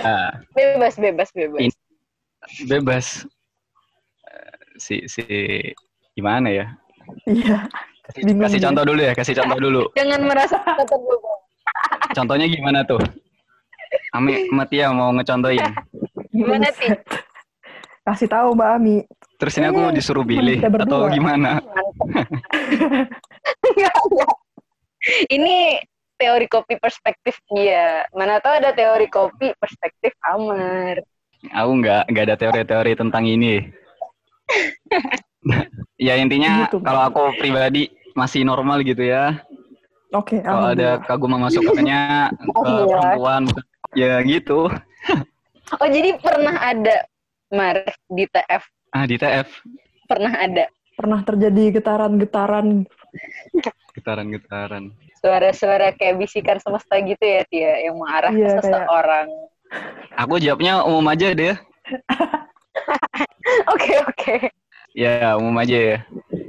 Ah, 0.00 0.44
Bebas, 0.52 0.94
bebas, 0.94 1.28
bebas. 1.32 1.60
In- 1.64 1.80
bebas 2.66 3.06
Eh, 4.24 4.52
si 4.76 4.94
si 5.06 5.24
gimana 6.12 6.48
ya 6.48 6.66
Iya. 7.24 7.64
kasih, 8.04 8.36
kasih 8.36 8.60
contoh 8.62 8.84
dulu 8.84 9.00
ya 9.00 9.12
kasih 9.12 9.34
contoh 9.34 9.58
dulu 9.58 9.82
Jangan 9.96 10.20
merasa 10.22 10.56
terterbebas. 10.60 11.38
contohnya 12.12 12.46
gimana 12.46 12.84
tuh 12.84 13.00
Ami 14.14 14.46
Matia 14.48 14.90
mau 14.90 15.10
ngecontohin 15.10 15.62
Gimana? 16.30 16.70
Buset. 16.70 17.00
Kasih 18.06 18.28
tahu 18.28 18.52
Mbak 18.52 18.70
Ami. 18.70 18.96
terus 19.34 19.56
ini 19.56 19.66
aku 19.66 19.90
disuruh 19.90 20.22
pilih 20.22 20.60
atau 20.60 21.08
gimana 21.08 21.58
Enggak, 23.64 23.94
enggak. 24.06 24.34
Ini 25.26 25.54
teori 26.14 26.46
kopi 26.46 26.78
perspektif 26.78 27.34
dia. 27.50 28.04
Mana 28.10 28.38
tahu 28.38 28.56
ada 28.56 28.70
teori 28.70 29.04
kopi 29.06 29.52
perspektif 29.54 30.12
Amar. 30.22 31.00
aku 31.44 31.70
nggak 31.76 32.02
nggak 32.08 32.24
ada 32.24 32.36
teori-teori 32.38 32.92
tentang 32.94 33.24
ini 33.24 33.60
ya 36.00 36.16
intinya 36.16 36.64
Gitu. 36.64 36.80
kalau 36.80 37.04
aku 37.04 37.36
pribadi 37.36 37.88
masih 38.14 38.44
normal 38.44 38.80
gitu 38.80 39.04
ya 39.04 39.44
Oke, 40.08 40.40
kalau 40.40 40.72
ada 40.72 41.02
kagum 41.02 41.34
masukannya 41.34 42.30
ke 42.30 42.48
Alhamdulillah. 42.48 42.86
perempuan 42.88 43.42
ya 43.94 44.18
gitu. 44.22 44.68
Oh, 45.74 45.88
jadi 45.88 46.18
pernah 46.18 46.54
ada 46.60 47.06
Mar 47.48 47.80
di 48.06 48.26
TF 48.26 48.62
ah 48.90 49.04
di 49.04 49.16
TF 49.16 49.48
pernah 50.04 50.34
ada? 50.36 50.66
Pernah 50.94 51.26
terjadi 51.26 51.74
getaran-getaran. 51.74 52.86
getaran-getaran. 53.92 54.94
Suara-suara 55.18 55.90
kayak 55.90 56.20
bisikan 56.20 56.58
semesta 56.58 56.94
gitu 56.98 57.18
ya 57.18 57.42
Tia 57.48 57.82
yang 57.82 57.98
mengarah 57.98 58.30
Iya, 58.30 58.38
ke 58.38 58.50
kayak- 58.52 58.62
seseorang. 58.62 59.26
aku 60.14 60.34
jawabnya 60.38 60.84
umum 60.84 61.02
aja 61.08 61.34
deh. 61.34 61.56
Oke, 63.74 63.92
oke. 64.00 64.36
ya 64.94 65.34
umum 65.34 65.54
aja 65.58 65.76
ya. 65.76 65.98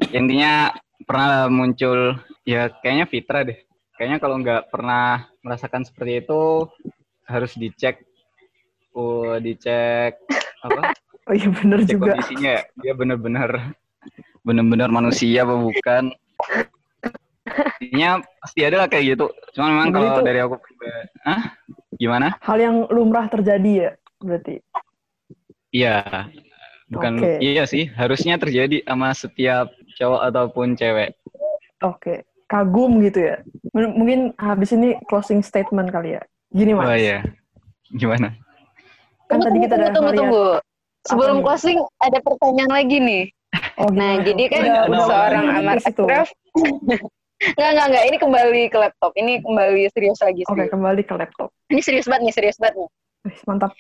Intinya 0.09 0.71
pernah 1.03 1.49
muncul 1.49 2.15
ya 2.43 2.69
kayaknya 2.79 3.05
fitrah 3.05 3.43
deh. 3.43 3.57
Kayaknya 3.97 4.17
kalau 4.19 4.35
nggak 4.39 4.69
pernah 4.69 5.25
merasakan 5.41 5.83
seperti 5.83 6.21
itu 6.21 6.69
harus 7.25 7.53
dicek 7.53 8.01
oh 8.91 9.35
dicek 9.37 10.17
apa 10.61 10.81
Oh 11.25 11.33
iya 11.33 11.49
bener 11.49 11.81
cek 11.81 11.89
juga. 11.91 12.13
kondisinya 12.13 12.51
ya. 12.53 12.63
dia 12.77 12.93
benar-benar 12.93 13.73
benar-benar 14.41 14.89
manusia 14.89 15.41
apa 15.41 15.57
bukan 15.57 16.13
Intinya 17.77 18.09
pasti 18.39 18.59
ada 18.61 18.77
lah 18.77 18.87
kayak 18.87 19.05
gitu 19.15 19.25
cuman 19.53 19.69
memang 19.71 19.87
Jadi 19.87 19.95
kalau 19.95 20.09
itu- 20.11 20.25
dari 20.25 20.39
aku 20.39 20.55
ah 21.23 21.43
gimana 21.95 22.27
Hal 22.39 22.57
yang 22.59 22.75
lumrah 22.87 23.25
terjadi 23.25 23.71
ya, 23.71 23.89
berarti. 24.19 24.55
iya 25.71 26.29
bukan 26.85 27.17
Oke. 27.17 27.31
iya 27.39 27.65
sih 27.65 27.89
harusnya 27.89 28.37
terjadi 28.37 28.83
sama 28.83 29.09
setiap 29.11 29.69
cowok 29.95 30.21
ataupun 30.23 30.67
cewek 30.73 31.17
Oke. 31.81 32.23
Kagum 32.45 33.01
gitu 33.01 33.25
ya. 33.25 33.41
M- 33.73 33.93
Mungkin 33.95 34.19
habis 34.37 34.69
ini 34.69 34.95
closing 35.05 35.41
statement 35.41 35.89
kali 35.89 36.13
ya. 36.13 36.21
Gini 36.55 36.71
Mas. 36.71 36.87
oh 36.87 36.95
iya 36.95 37.19
gimana 37.91 38.31
Kan 39.25 39.41
Tunggu, 39.41 39.43
tadi 39.43 39.57
tunggu, 39.57 39.65
kita 39.65 39.75
tunggu, 39.89 40.05
varian- 40.05 40.17
tunggu. 40.21 40.45
Sebelum 41.03 41.35
nih? 41.35 41.43
closing 41.43 41.79
ada 41.99 42.19
pertanyaan 42.19 42.71
lagi 42.71 42.97
nih. 42.97 43.23
Oh, 43.75 43.89
Nah, 43.89 44.11
gimana? 44.15 44.21
jadi 44.23 44.43
kan 44.47 44.61
Udah- 44.61 44.85
udah 44.85 45.01
seorang 45.03 45.43
udah 45.43 45.57
Amar 45.59 45.75
ke 45.75 45.81
situ. 45.83 46.03
Ashraf 46.03 46.27
Enggak, 46.55 47.69
enggak, 47.73 47.85
enggak. 47.85 48.03
Ini 48.05 48.17
kembali 48.17 48.61
ke 48.69 48.77
laptop. 48.79 49.11
Ini 49.13 49.33
kembali 49.41 49.81
serius 49.91 50.19
lagi. 50.21 50.41
Oke, 50.43 50.49
Serius. 50.55 50.71
kembali 50.71 51.01
ke 51.03 51.13
laptop. 51.15 51.49
Ini 51.67 51.81
serius 51.81 52.05
banget 52.05 52.21
nih, 52.23 52.33
serius 52.33 52.57
banget 52.57 52.75
nih. 52.79 52.89
Wih, 53.25 53.37
Mantap. 53.43 53.71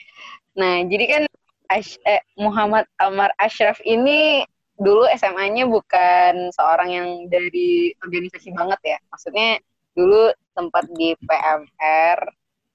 Nah, 0.55 0.75
jadi 0.83 1.05
kan 1.07 1.23
Ash- 1.67 2.01
eh, 2.03 2.21
Muhammad 2.35 2.85
Amar 2.97 3.29
Ashraf 3.37 3.77
ini 3.81 4.41
dulu 4.75 5.05
SMA-nya 5.11 5.65
bukan 5.65 6.49
seorang 6.51 6.89
yang 6.89 7.07
dari 7.25 7.93
organisasi 8.01 8.49
banget 8.51 8.81
ya. 8.83 8.97
Maksudnya 9.07 9.61
dulu 9.93 10.29
sempat 10.51 10.89
di 10.91 11.13
PMR 11.21 12.19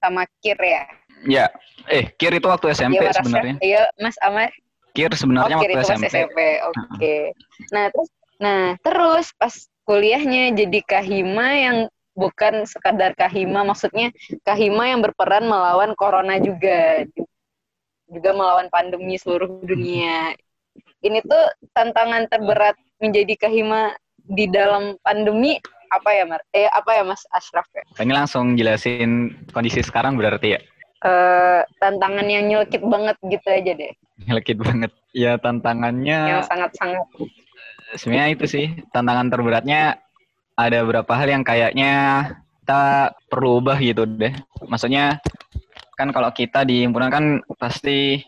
sama 0.01 0.25
KIR 0.41 0.59
ya. 0.59 0.83
Ya, 1.21 1.45
eh 1.85 2.09
KIR 2.17 2.41
itu 2.41 2.47
waktu 2.49 2.73
SMP 2.73 2.97
Mas 2.97 3.15
sebenarnya. 3.21 3.55
Iya, 3.61 3.83
Mas 4.01 4.17
Ahmad. 4.25 4.49
KIR 4.91 5.13
sebenarnya 5.15 5.55
oh, 5.55 5.61
KIR 5.61 5.69
waktu 5.69 5.77
itu 5.77 5.87
SMP. 5.87 6.05
SMP. 6.09 6.39
Oke. 6.65 7.15
Nah, 7.69 7.85
terus 7.93 8.09
nah, 8.41 8.65
terus 8.81 9.27
pas 9.37 9.53
kuliahnya 9.85 10.57
jadi 10.57 10.79
Kahima 10.81 11.47
yang 11.53 11.77
bukan 12.17 12.65
sekadar 12.65 13.13
Kahima, 13.13 13.61
maksudnya 13.61 14.09
Kahima 14.41 14.89
yang 14.89 15.05
berperan 15.05 15.45
melawan 15.45 15.93
corona 15.93 16.41
juga. 16.41 17.05
Juga 18.11 18.35
melawan 18.35 18.67
pandemi 18.67 19.15
seluruh 19.15 19.63
dunia. 19.63 20.35
Ini 20.99 21.23
tuh 21.23 21.43
tantangan 21.71 22.27
terberat 22.27 22.75
menjadi 22.99 23.47
Kahima 23.47 23.95
di 24.27 24.51
dalam 24.51 24.99
pandemi 24.99 25.57
apa 25.91 26.09
ya, 26.15 26.23
Mar? 26.23 26.41
Eh, 26.55 26.71
apa 26.71 26.91
ya 26.95 27.03
Mas 27.03 27.27
Ashraf 27.35 27.67
ya? 27.75 27.83
Ini 27.99 28.15
langsung 28.15 28.55
jelasin 28.55 29.35
kondisi 29.51 29.83
sekarang 29.83 30.15
berarti 30.15 30.55
ya. 30.55 30.59
Eh, 31.03 31.61
tantangan 31.83 32.25
yang 32.25 32.47
nyelkit 32.47 32.81
banget 32.81 33.19
gitu 33.27 33.47
aja 33.51 33.71
deh. 33.75 33.93
Nyelekit 34.25 34.57
banget. 34.57 34.91
Ya 35.11 35.35
tantangannya 35.35 36.39
Yang 36.39 36.47
sangat-sangat 36.47 37.03
sebenarnya 37.95 38.27
itu 38.35 38.45
sih 38.47 38.65
tantangan 38.91 39.27
terberatnya 39.31 39.99
ada 40.55 40.77
beberapa 40.85 41.11
hal 41.15 41.27
yang 41.27 41.43
kayaknya 41.43 41.93
kita 42.61 43.11
perlu 43.27 43.59
ubah 43.59 43.77
gitu 43.81 44.05
deh. 44.05 44.31
Maksudnya 44.69 45.19
kan 45.97 46.13
kalau 46.13 46.29
kita 46.31 46.63
di 46.63 46.85
himpunan 46.85 47.11
kan 47.11 47.25
pasti 47.57 48.21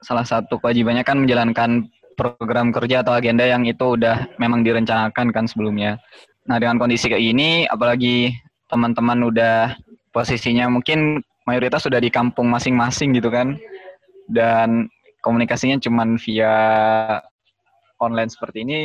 salah 0.00 0.24
satu 0.24 0.56
kewajibannya 0.62 1.04
kan 1.04 1.20
menjalankan 1.20 1.90
program 2.16 2.72
kerja 2.72 3.04
atau 3.04 3.16
agenda 3.16 3.44
yang 3.44 3.64
itu 3.64 3.96
udah 3.96 4.28
memang 4.40 4.64
direncanakan 4.64 5.32
kan 5.34 5.44
sebelumnya. 5.44 6.00
Nah 6.48 6.56
dengan 6.56 6.80
kondisi 6.80 7.10
kayak 7.10 7.20
ini, 7.20 7.66
apalagi 7.68 8.32
teman-teman 8.70 9.28
udah 9.28 9.76
posisinya 10.14 10.70
mungkin 10.70 11.20
mayoritas 11.44 11.84
sudah 11.84 11.98
di 11.98 12.08
kampung 12.08 12.48
masing-masing 12.48 13.12
gitu 13.18 13.28
kan, 13.28 13.58
dan 14.30 14.86
komunikasinya 15.20 15.76
cuman 15.82 16.16
via 16.16 16.54
online 18.00 18.30
seperti 18.32 18.64
ini, 18.64 18.78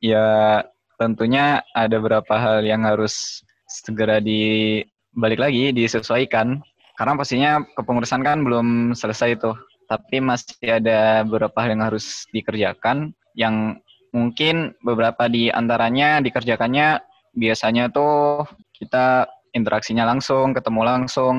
ya 0.00 0.62
tentunya 0.96 1.60
ada 1.74 1.98
beberapa 2.00 2.34
hal 2.38 2.64
yang 2.64 2.86
harus 2.86 3.44
segera 3.68 4.22
dibalik 4.22 5.42
lagi 5.42 5.74
disesuaikan. 5.74 6.62
Karena 6.94 7.18
pastinya 7.18 7.58
kepengurusan 7.74 8.22
kan 8.22 8.46
belum 8.46 8.94
selesai 8.94 9.42
tuh. 9.42 9.58
Tapi 9.90 10.22
masih 10.22 10.80
ada 10.80 11.26
beberapa 11.26 11.58
hal 11.60 11.74
yang 11.74 11.84
harus 11.84 12.24
dikerjakan 12.30 13.12
yang 13.34 13.82
mungkin 14.14 14.78
beberapa 14.78 15.26
di 15.26 15.50
antaranya 15.50 16.22
dikerjakannya 16.22 17.02
biasanya 17.34 17.90
tuh 17.90 18.46
kita 18.78 19.26
interaksinya 19.54 20.06
langsung 20.06 20.54
ketemu 20.54 20.82
langsung. 20.86 21.36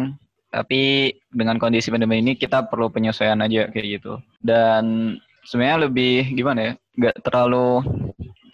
Tapi 0.52 1.12
dengan 1.32 1.60
kondisi 1.60 1.92
pandemi 1.92 2.24
ini 2.24 2.36
kita 2.40 2.68
perlu 2.68 2.88
penyesuaian 2.92 3.40
aja 3.44 3.72
kayak 3.72 4.00
gitu. 4.00 4.20
Dan 4.40 5.16
sebenarnya 5.48 5.88
lebih 5.88 6.32
gimana 6.36 6.60
ya 6.60 6.74
nggak 6.96 7.16
terlalu 7.28 7.84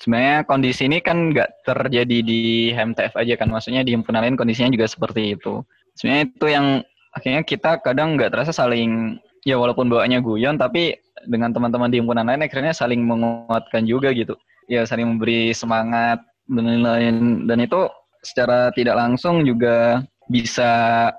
sebenarnya 0.02 0.38
kondisi 0.50 0.90
ini 0.90 0.98
kan 0.98 1.30
nggak 1.30 1.62
terjadi 1.62 2.18
di 2.26 2.74
HMTF 2.74 3.14
aja 3.14 3.34
kan. 3.38 3.50
Maksudnya 3.54 3.86
di 3.86 3.94
himpunan 3.94 4.26
lain 4.26 4.38
kondisinya 4.38 4.74
juga 4.74 4.90
seperti 4.90 5.38
itu. 5.38 5.62
Sebenarnya 5.94 6.24
itu 6.26 6.48
yang 6.50 6.68
akhirnya 7.14 7.42
kita 7.46 7.72
kadang 7.86 8.18
nggak 8.18 8.34
terasa 8.34 8.54
saling 8.54 9.22
ya 9.46 9.58
walaupun 9.58 9.90
bawaannya 9.90 10.22
guyon 10.22 10.56
tapi 10.58 10.98
dengan 11.26 11.54
teman-teman 11.54 11.90
di 11.90 12.02
himpunan 12.02 12.26
lain 12.26 12.46
akhirnya 12.46 12.74
saling 12.74 13.02
menguatkan 13.06 13.86
juga 13.86 14.14
gitu. 14.14 14.38
Ya 14.70 14.86
saling 14.88 15.18
memberi 15.18 15.52
semangat 15.52 16.22
dan 16.48 16.64
lain-lain. 16.66 17.46
Dan 17.50 17.66
itu 17.66 17.90
secara 18.22 18.70
tidak 18.74 18.98
langsung 18.98 19.44
juga 19.46 20.06
bisa 20.30 21.10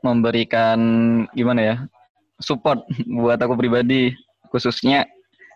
memberikan 0.00 0.78
gimana 1.36 1.60
ya 1.62 1.76
support 2.40 2.84
buat 3.08 3.40
aku 3.40 3.56
pribadi. 3.56 4.12
Khususnya 4.52 5.04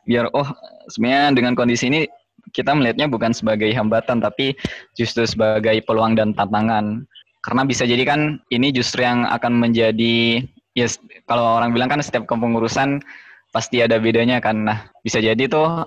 biar 0.09 0.29
oh 0.33 0.49
sebenarnya 0.93 1.37
dengan 1.37 1.53
kondisi 1.57 1.89
ini 1.89 2.01
kita 2.57 2.73
melihatnya 2.73 3.07
bukan 3.07 3.31
sebagai 3.31 3.71
hambatan 3.77 4.19
tapi 4.19 4.57
justru 4.97 5.29
sebagai 5.29 5.85
peluang 5.85 6.17
dan 6.17 6.33
tantangan. 6.33 7.05
Karena 7.41 7.63
bisa 7.65 7.89
jadi 7.89 8.05
kan 8.05 8.37
ini 8.53 8.69
justru 8.69 9.01
yang 9.01 9.25
akan 9.25 9.57
menjadi 9.57 10.45
ya 10.73 10.87
s- 10.87 11.01
kalau 11.25 11.59
orang 11.59 11.75
bilang 11.75 11.89
kan 11.89 12.01
setiap 12.01 12.25
kepengurusan 12.27 13.03
pasti 13.51 13.83
ada 13.83 13.99
bedanya 13.99 14.39
kan 14.39 14.63
nah 14.63 14.79
bisa 15.03 15.19
jadi 15.19 15.51
tuh 15.51 15.87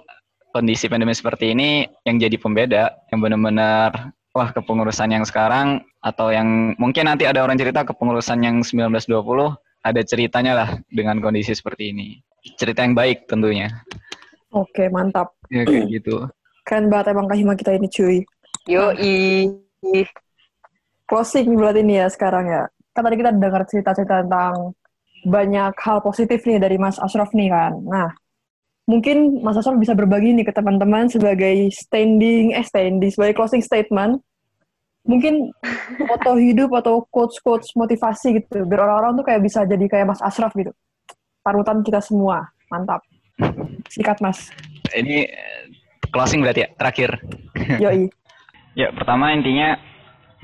kondisi 0.52 0.91
pandemi 0.91 1.15
seperti 1.15 1.56
ini 1.56 1.88
yang 2.04 2.19
jadi 2.19 2.36
pembeda 2.38 2.84
yang 3.10 3.24
benar-benar 3.24 4.12
wah 4.36 4.50
kepengurusan 4.52 5.13
yang 5.13 5.24
sekarang 5.24 5.82
atau 6.04 6.30
yang 6.30 6.76
mungkin 6.76 7.08
nanti 7.08 7.24
ada 7.24 7.41
orang 7.41 7.56
cerita 7.56 7.88
kepengurusan 7.88 8.43
yang 8.43 8.60
1920 8.62 9.08
ada 9.84 10.02
ceritanya 10.04 10.54
lah 10.56 10.69
dengan 10.91 11.19
kondisi 11.19 11.56
seperti 11.56 11.96
ini 11.96 12.19
cerita 12.60 12.84
yang 12.84 12.93
baik 12.93 13.26
tentunya 13.26 13.72
Oke, 14.54 14.86
mantap. 14.86 15.34
ya 15.50 15.65
kayak 15.65 15.89
gitu 15.89 16.30
Keren 16.63 16.88
banget 16.88 17.12
emang 17.12 17.26
Kahima 17.26 17.58
kita 17.58 17.76
ini, 17.76 17.89
cuy. 17.91 18.24
Yoi. 18.69 19.50
Closing 21.04 21.60
berarti 21.60 21.84
ini 21.84 22.00
ya 22.00 22.08
sekarang 22.08 22.46
ya. 22.48 22.63
Kan 22.94 23.02
tadi 23.10 23.16
kita 23.18 23.34
dengar 23.34 23.66
cerita-cerita 23.66 24.26
tentang 24.26 24.78
banyak 25.26 25.74
hal 25.80 25.98
positif 26.04 26.46
nih 26.46 26.62
dari 26.62 26.78
Mas 26.78 27.02
Ashraf 27.02 27.34
nih 27.34 27.50
kan. 27.50 27.74
Nah, 27.82 28.10
mungkin 28.86 29.42
Mas 29.42 29.58
Ashraf 29.58 29.80
bisa 29.80 29.98
berbagi 29.98 30.36
nih 30.36 30.46
ke 30.46 30.54
teman-teman 30.54 31.10
sebagai 31.10 31.74
standing, 31.74 32.54
eh 32.54 32.62
standing, 32.62 33.10
sebagai 33.10 33.34
closing 33.34 33.64
statement. 33.64 34.22
Mungkin 35.04 35.52
foto 36.10 36.38
hidup 36.38 36.70
atau 36.78 37.04
quotes-quotes 37.10 37.74
motivasi 37.74 38.44
gitu. 38.44 38.64
Biar 38.70 38.86
orang-orang 38.86 39.20
tuh 39.20 39.26
kayak 39.26 39.42
bisa 39.42 39.66
jadi 39.66 39.86
kayak 39.90 40.14
Mas 40.14 40.22
Ashraf 40.22 40.54
gitu. 40.54 40.72
Parutan 41.44 41.82
kita 41.82 42.00
semua. 42.00 42.46
Mantap. 42.72 43.02
Sikat, 43.90 44.22
Mas. 44.22 44.54
ini 44.94 45.26
eh, 45.26 45.66
closing 46.14 46.46
berarti 46.46 46.66
ya 46.66 46.70
terakhir 46.78 47.10
Yoi. 47.82 48.06
Ya, 48.74 48.90
pertama 48.90 49.30
intinya 49.38 49.78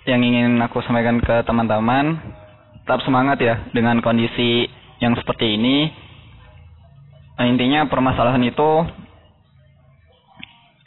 yang 0.05 0.21
ingin 0.21 0.61
aku 0.61 0.85
sampaikan 0.85 1.17
ke 1.17 1.41
teman-teman, 1.49 2.21
tetap 2.89 3.05
semangat 3.05 3.37
ya 3.37 3.69
dengan 3.69 4.01
kondisi 4.01 4.65
yang 4.97 5.13
seperti 5.13 5.61
ini. 5.61 5.93
Nah, 7.37 7.45
intinya 7.45 7.85
permasalahan 7.85 8.41
itu 8.49 8.69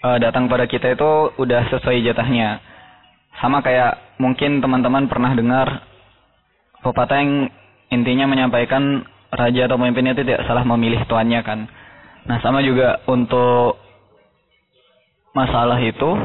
eh, 0.02 0.18
datang 0.18 0.50
pada 0.50 0.66
kita 0.66 0.98
itu 0.98 1.38
udah 1.38 1.62
sesuai 1.70 2.02
jatahnya. 2.02 2.58
Sama 3.38 3.62
kayak 3.62 4.18
mungkin 4.18 4.58
teman-teman 4.58 5.06
pernah 5.06 5.30
dengar 5.30 5.86
pepatah 6.82 7.22
yang 7.22 7.46
intinya 7.94 8.26
menyampaikan 8.26 9.06
raja 9.30 9.70
atau 9.70 9.78
pemimpin 9.78 10.10
itu 10.10 10.26
tidak 10.26 10.42
salah 10.50 10.66
memilih 10.66 11.06
tuannya 11.06 11.38
kan. 11.46 11.70
Nah, 12.26 12.42
sama 12.42 12.66
juga 12.66 12.98
untuk 13.06 13.78
masalah 15.38 15.78
itu 15.78 16.18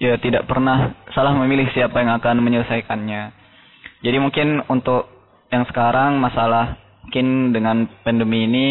ya 0.00 0.16
tidak 0.24 0.48
pernah 0.48 0.96
salah 1.12 1.36
memilih 1.36 1.68
siapa 1.76 2.00
yang 2.00 2.16
akan 2.16 2.40
menyelesaikannya. 2.40 3.36
Jadi 4.00 4.16
mungkin 4.24 4.64
untuk 4.72 5.17
yang 5.48 5.64
sekarang 5.68 6.20
masalah 6.20 6.76
mungkin 7.04 7.56
dengan 7.56 7.88
pandemi 8.04 8.44
ini 8.44 8.66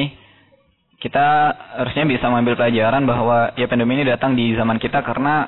kita 0.97 1.53
harusnya 1.77 2.05
bisa 2.09 2.25
mengambil 2.29 2.57
pelajaran 2.57 3.05
bahwa 3.05 3.53
ya 3.53 3.69
pandemi 3.69 4.01
ini 4.01 4.05
datang 4.05 4.33
di 4.33 4.53
zaman 4.57 4.81
kita 4.81 5.05
karena 5.05 5.45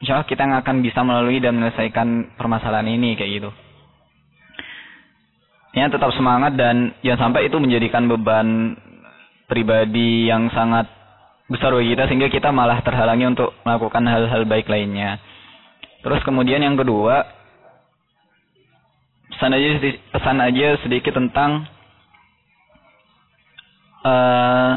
insya 0.00 0.20
Allah 0.20 0.28
kita 0.28 0.40
yang 0.44 0.56
akan 0.60 0.76
bisa 0.80 1.00
melalui 1.04 1.40
dan 1.40 1.60
menyelesaikan 1.60 2.36
permasalahan 2.40 2.88
ini 2.88 3.16
kayak 3.16 3.32
gitu. 3.40 3.50
Ya 5.76 5.86
tetap 5.86 6.10
semangat 6.16 6.56
dan 6.58 6.96
jangan 7.04 7.30
sampai 7.30 7.46
itu 7.46 7.56
menjadikan 7.60 8.10
beban 8.10 8.74
pribadi 9.46 10.26
yang 10.26 10.50
sangat 10.50 10.88
besar 11.46 11.74
bagi 11.74 11.94
kita 11.94 12.06
sehingga 12.10 12.28
kita 12.32 12.48
malah 12.50 12.82
terhalangi 12.82 13.26
untuk 13.26 13.54
melakukan 13.62 14.02
hal-hal 14.06 14.42
baik 14.48 14.66
lainnya. 14.66 15.20
Terus 16.00 16.24
kemudian 16.24 16.64
yang 16.64 16.80
kedua, 16.80 17.39
pesan 19.40 19.56
aja 19.56 19.68
pesan 20.12 20.36
aja 20.36 20.68
sedikit 20.84 21.16
tentang 21.16 21.64
eh 24.04 24.72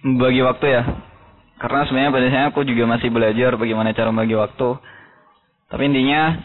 membagi 0.00 0.40
waktu 0.40 0.66
ya. 0.72 0.82
Karena 1.60 1.84
sebenarnya 1.84 2.16
pada 2.16 2.28
saya 2.32 2.44
aku 2.48 2.64
juga 2.64 2.88
masih 2.88 3.12
belajar 3.12 3.60
bagaimana 3.60 3.92
cara 3.92 4.08
membagi 4.08 4.40
waktu. 4.40 4.80
Tapi 5.68 5.82
intinya 5.84 6.40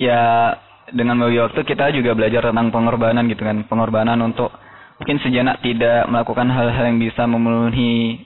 ya 0.00 0.56
dengan 0.88 1.20
membagi 1.20 1.44
waktu 1.44 1.60
kita 1.68 1.92
juga 1.92 2.16
belajar 2.16 2.48
tentang 2.48 2.72
pengorbanan 2.72 3.28
gitu 3.28 3.44
kan, 3.44 3.60
pengorbanan 3.68 4.16
untuk 4.24 4.48
mungkin 4.96 5.20
sejenak 5.20 5.60
tidak 5.60 6.08
melakukan 6.08 6.48
hal-hal 6.48 6.84
yang 6.88 6.96
bisa 6.96 7.28
memenuhi 7.28 8.24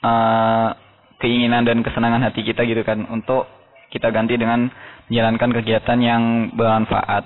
eh, 0.00 0.68
keinginan 1.20 1.68
dan 1.68 1.84
kesenangan 1.84 2.24
hati 2.24 2.40
kita 2.40 2.64
gitu 2.64 2.80
kan 2.80 3.04
untuk 3.12 3.44
kita 3.92 4.08
ganti 4.12 4.38
dengan 4.38 4.68
menjalankan 5.08 5.50
kegiatan 5.60 5.98
yang 6.00 6.22
bermanfaat 6.56 7.24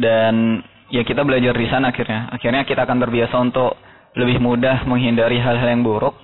dan 0.00 0.64
ya 0.88 1.04
kita 1.04 1.24
belajar 1.24 1.52
di 1.52 1.66
sana 1.68 1.92
akhirnya 1.92 2.32
akhirnya 2.32 2.62
kita 2.64 2.84
akan 2.88 2.98
terbiasa 3.04 3.36
untuk 3.40 3.76
lebih 4.18 4.42
mudah 4.42 4.84
menghindari 4.90 5.38
hal-hal 5.38 5.70
yang 5.70 5.86
buruk 5.86 6.18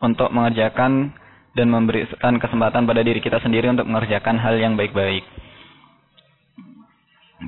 untuk 0.00 0.28
mengerjakan 0.32 1.12
dan 1.54 1.66
memberikan 1.66 2.38
kesempatan 2.38 2.86
pada 2.86 3.02
diri 3.02 3.18
kita 3.18 3.42
sendiri 3.42 3.66
untuk 3.70 3.88
mengerjakan 3.88 4.38
hal 4.38 4.54
yang 4.56 4.78
baik-baik. 4.78 5.24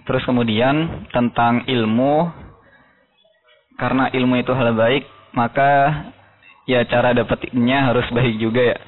Terus 0.02 0.24
kemudian 0.24 1.06
tentang 1.12 1.68
ilmu, 1.68 2.32
karena 3.76 4.08
ilmu 4.10 4.40
itu 4.40 4.50
hal 4.56 4.72
baik, 4.72 5.04
maka 5.36 6.02
ya 6.64 6.82
cara 6.88 7.12
dapetinnya 7.12 7.92
harus 7.92 8.08
baik 8.10 8.40
juga 8.40 8.62
ya. 8.74 8.78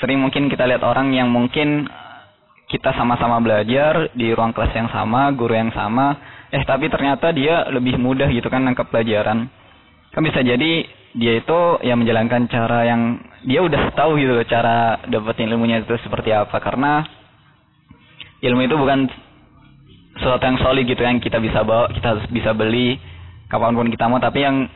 Sering 0.00 0.18
mungkin 0.18 0.48
kita 0.48 0.64
lihat 0.64 0.80
orang 0.80 1.12
yang 1.12 1.28
mungkin 1.28 1.86
kita 2.72 2.96
sama-sama 2.96 3.38
belajar 3.44 4.08
di 4.16 4.32
ruang 4.32 4.56
kelas 4.56 4.72
yang 4.72 4.88
sama, 4.88 5.28
guru 5.36 5.52
yang 5.52 5.74
sama, 5.76 6.16
eh 6.48 6.62
tapi 6.64 6.88
ternyata 6.88 7.34
dia 7.36 7.68
lebih 7.68 8.00
mudah 8.00 8.30
gitu 8.32 8.48
kan 8.48 8.64
nangkap 8.64 8.88
pelajaran. 8.88 9.46
Kan 10.10 10.22
bisa 10.24 10.40
jadi 10.40 10.88
dia 11.14 11.32
itu 11.42 11.60
yang 11.82 12.00
menjalankan 12.00 12.46
cara 12.46 12.86
yang 12.86 13.18
dia 13.44 13.60
udah 13.60 13.90
tahu 13.98 14.14
gitu 14.16 14.30
loh 14.30 14.46
cara 14.46 15.02
dapetin 15.10 15.50
ilmunya 15.50 15.82
itu 15.82 15.98
seperti 16.06 16.30
apa 16.30 16.54
karena 16.62 17.02
ilmu 18.40 18.62
itu 18.62 18.76
bukan 18.78 19.10
sesuatu 20.22 20.44
yang 20.46 20.58
solid 20.62 20.84
gitu 20.86 21.02
yang 21.02 21.18
kita 21.18 21.42
bisa 21.42 21.66
bawa 21.66 21.90
kita 21.90 22.30
bisa 22.30 22.54
beli 22.54 22.94
kapan 23.50 23.74
pun 23.74 23.90
kita 23.90 24.06
mau 24.06 24.22
tapi 24.22 24.46
yang 24.46 24.70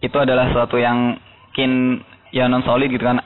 itu 0.00 0.16
adalah 0.16 0.48
sesuatu 0.48 0.80
yang 0.80 1.20
mungkin 1.52 2.02
ya 2.34 2.50
non 2.50 2.64
solid 2.66 2.88
gitu 2.88 3.04
kan 3.04 3.20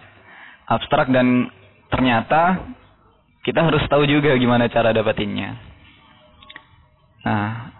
abstrak 0.69 1.09
dan 1.09 1.49
ternyata 1.89 2.69
kita 3.43 3.65
harus 3.65 3.81
tahu 3.89 4.05
juga 4.05 4.37
gimana 4.37 4.69
cara 4.69 4.93
dapetinnya 4.93 5.57
nah 7.25 7.73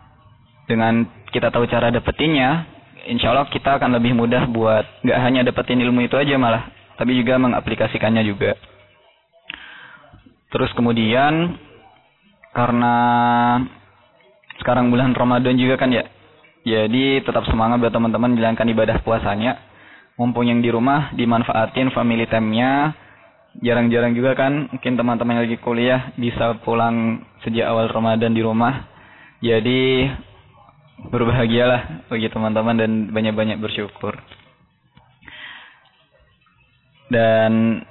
dengan 0.65 1.05
kita 1.29 1.53
tahu 1.53 1.69
cara 1.69 1.93
dapetinnya 1.93 2.65
insya 3.09 3.33
Allah 3.33 3.49
kita 3.53 3.77
akan 3.79 4.01
lebih 4.01 4.17
mudah 4.17 4.49
buat 4.49 4.85
nggak 5.05 5.21
hanya 5.21 5.41
dapetin 5.45 5.81
ilmu 5.81 6.05
itu 6.09 6.17
aja 6.17 6.35
malah 6.41 6.69
tapi 6.97 7.15
juga 7.15 7.37
mengaplikasikannya 7.37 8.25
juga 8.25 8.57
terus 10.49 10.73
kemudian 10.73 11.57
karena 12.57 12.97
sekarang 14.59 14.91
bulan 14.91 15.15
Ramadan 15.15 15.55
juga 15.55 15.79
kan 15.79 15.95
ya. 15.95 16.05
Jadi 16.67 17.23
tetap 17.23 17.47
semangat 17.49 17.81
buat 17.81 17.95
teman-teman 17.95 18.35
menjalankan 18.35 18.67
ibadah 18.69 18.99
puasanya. 19.07 19.57
Mumpung 20.19 20.51
yang 20.51 20.59
di 20.59 20.69
rumah 20.75 21.15
dimanfaatin 21.15 21.95
family 21.95 22.27
time-nya. 22.27 22.93
Jarang-jarang 23.63 24.13
juga 24.19 24.35
kan 24.35 24.67
mungkin 24.71 24.99
teman-teman 24.99 25.39
yang 25.39 25.45
lagi 25.47 25.59
kuliah 25.63 26.11
bisa 26.19 26.59
pulang 26.67 27.23
sejak 27.47 27.71
awal 27.71 27.87
Ramadan 27.87 28.35
di 28.35 28.43
rumah. 28.43 28.87
Jadi 29.39 30.11
berbahagialah 31.09 32.11
bagi 32.11 32.27
teman-teman 32.29 32.75
dan 32.75 32.91
banyak-banyak 33.15 33.63
bersyukur. 33.63 34.19
Dan 37.09 37.83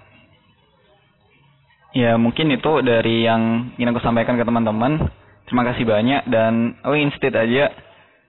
Ya 1.98 2.13
mungkin 2.13 2.54
itu 2.54 2.86
dari 2.86 3.26
yang 3.26 3.74
ingin 3.74 3.90
aku 3.90 4.06
sampaikan 4.06 4.38
ke 4.38 4.46
teman-teman. 4.46 5.10
Terima 5.50 5.66
kasih 5.66 5.82
banyak 5.82 6.30
dan 6.30 6.78
oh 6.86 6.94
instit 6.94 7.34
aja 7.34 7.74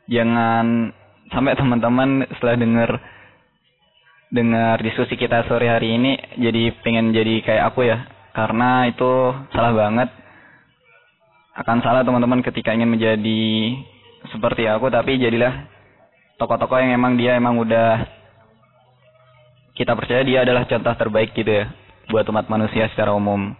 jangan 0.08 0.88
sampai 1.28 1.52
teman-teman 1.52 2.24
setelah 2.32 2.56
dengar 2.56 2.90
dengar 4.28 4.80
diskusi 4.84 5.16
kita 5.16 5.48
sore 5.48 5.72
hari 5.72 5.96
ini 5.96 6.16
jadi 6.36 6.76
pengen 6.84 7.16
jadi 7.16 7.40
kayak 7.40 7.64
aku 7.72 7.88
ya 7.88 8.04
karena 8.36 8.84
itu 8.86 9.34
salah 9.56 9.72
banget 9.72 10.08
akan 11.58 11.78
salah 11.80 12.04
teman-teman 12.04 12.44
ketika 12.44 12.76
ingin 12.76 12.92
menjadi 12.92 13.42
seperti 14.30 14.68
aku 14.68 14.92
tapi 14.92 15.16
jadilah 15.16 15.66
tokoh-tokoh 16.36 16.78
yang 16.78 16.94
emang 16.94 17.16
dia 17.16 17.34
emang 17.40 17.56
udah 17.58 18.04
kita 19.74 19.94
percaya 19.94 20.22
dia 20.26 20.42
adalah 20.42 20.66
contoh 20.66 20.94
terbaik 20.98 21.32
gitu 21.34 21.50
ya 21.50 21.70
buat 22.08 22.24
umat 22.32 22.48
manusia 22.48 22.88
secara 22.90 23.12
umum. 23.12 23.52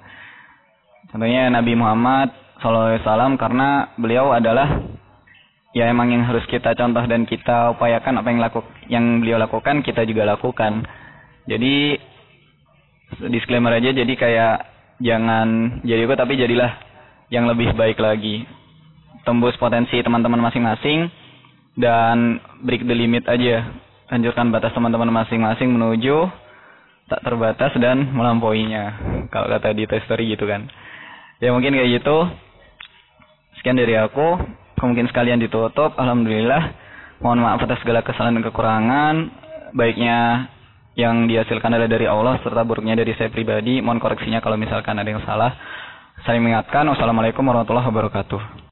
Contohnya 1.09 1.53
Nabi 1.53 1.77
Muhammad 1.77 2.33
SAW 2.59 3.39
karena 3.39 3.95
beliau 3.95 4.35
adalah 4.35 4.83
ya 5.77 5.89
emang 5.89 6.09
yang 6.13 6.25
harus 6.25 6.45
kita 6.49 6.73
contoh 6.73 7.05
dan 7.05 7.29
kita 7.29 7.77
upayakan 7.77 8.21
apa 8.21 8.29
yang 8.33 8.41
laku 8.41 8.61
yang 8.89 9.05
beliau 9.21 9.39
lakukan 9.41 9.85
kita 9.85 10.05
juga 10.09 10.25
lakukan. 10.25 10.85
Jadi 11.49 11.97
disclaimer 13.29 13.73
aja 13.73 13.93
jadi 13.93 14.13
kayak 14.15 14.57
jangan 15.01 15.81
jadi 15.85 16.05
ikut 16.05 16.19
tapi 16.19 16.37
jadilah 16.37 16.73
yang 17.29 17.49
lebih 17.49 17.73
baik 17.77 18.01
lagi. 18.01 18.45
Tembus 19.25 19.57
potensi 19.61 20.01
teman-teman 20.01 20.41
masing-masing 20.41 21.09
dan 21.77 22.41
break 22.65 22.89
the 22.89 22.97
limit 22.97 23.29
aja. 23.29 23.69
Anjurkan 24.09 24.49
batas 24.49 24.73
teman-teman 24.73 25.13
masing-masing 25.13 25.69
menuju 25.69 26.29
tak 27.09 27.25
terbatas 27.25 27.73
dan 27.81 28.09
melampauinya. 28.13 28.97
Kalau 29.33 29.49
kata 29.49 29.73
di 29.73 29.89
story 29.89 30.33
gitu 30.33 30.45
kan. 30.45 30.69
Ya 31.41 31.53
mungkin 31.53 31.73
kayak 31.77 32.01
gitu. 32.01 32.29
Sekian 33.61 33.81
dari 33.81 33.97
aku. 33.97 34.37
Mungkin 34.79 35.11
sekalian 35.11 35.43
ditutup. 35.43 35.95
Alhamdulillah. 35.99 36.87
Mohon 37.19 37.39
maaf 37.43 37.61
atas 37.67 37.83
segala 37.83 38.07
kesalahan 38.07 38.39
dan 38.39 38.45
kekurangan. 38.47 39.15
Baiknya 39.75 40.49
yang 40.99 41.27
dihasilkan 41.27 41.71
adalah 41.71 41.91
dari 41.91 42.07
Allah 42.07 42.39
serta 42.43 42.63
buruknya 42.63 42.95
dari 42.99 43.15
saya 43.19 43.31
pribadi. 43.31 43.83
Mohon 43.83 44.03
koreksinya 44.03 44.39
kalau 44.39 44.59
misalkan 44.59 44.99
ada 44.99 45.11
yang 45.11 45.23
salah. 45.27 45.55
Saya 46.23 46.39
mengingatkan. 46.39 46.87
Wassalamualaikum 46.87 47.43
warahmatullahi 47.43 47.87
wabarakatuh. 47.91 48.68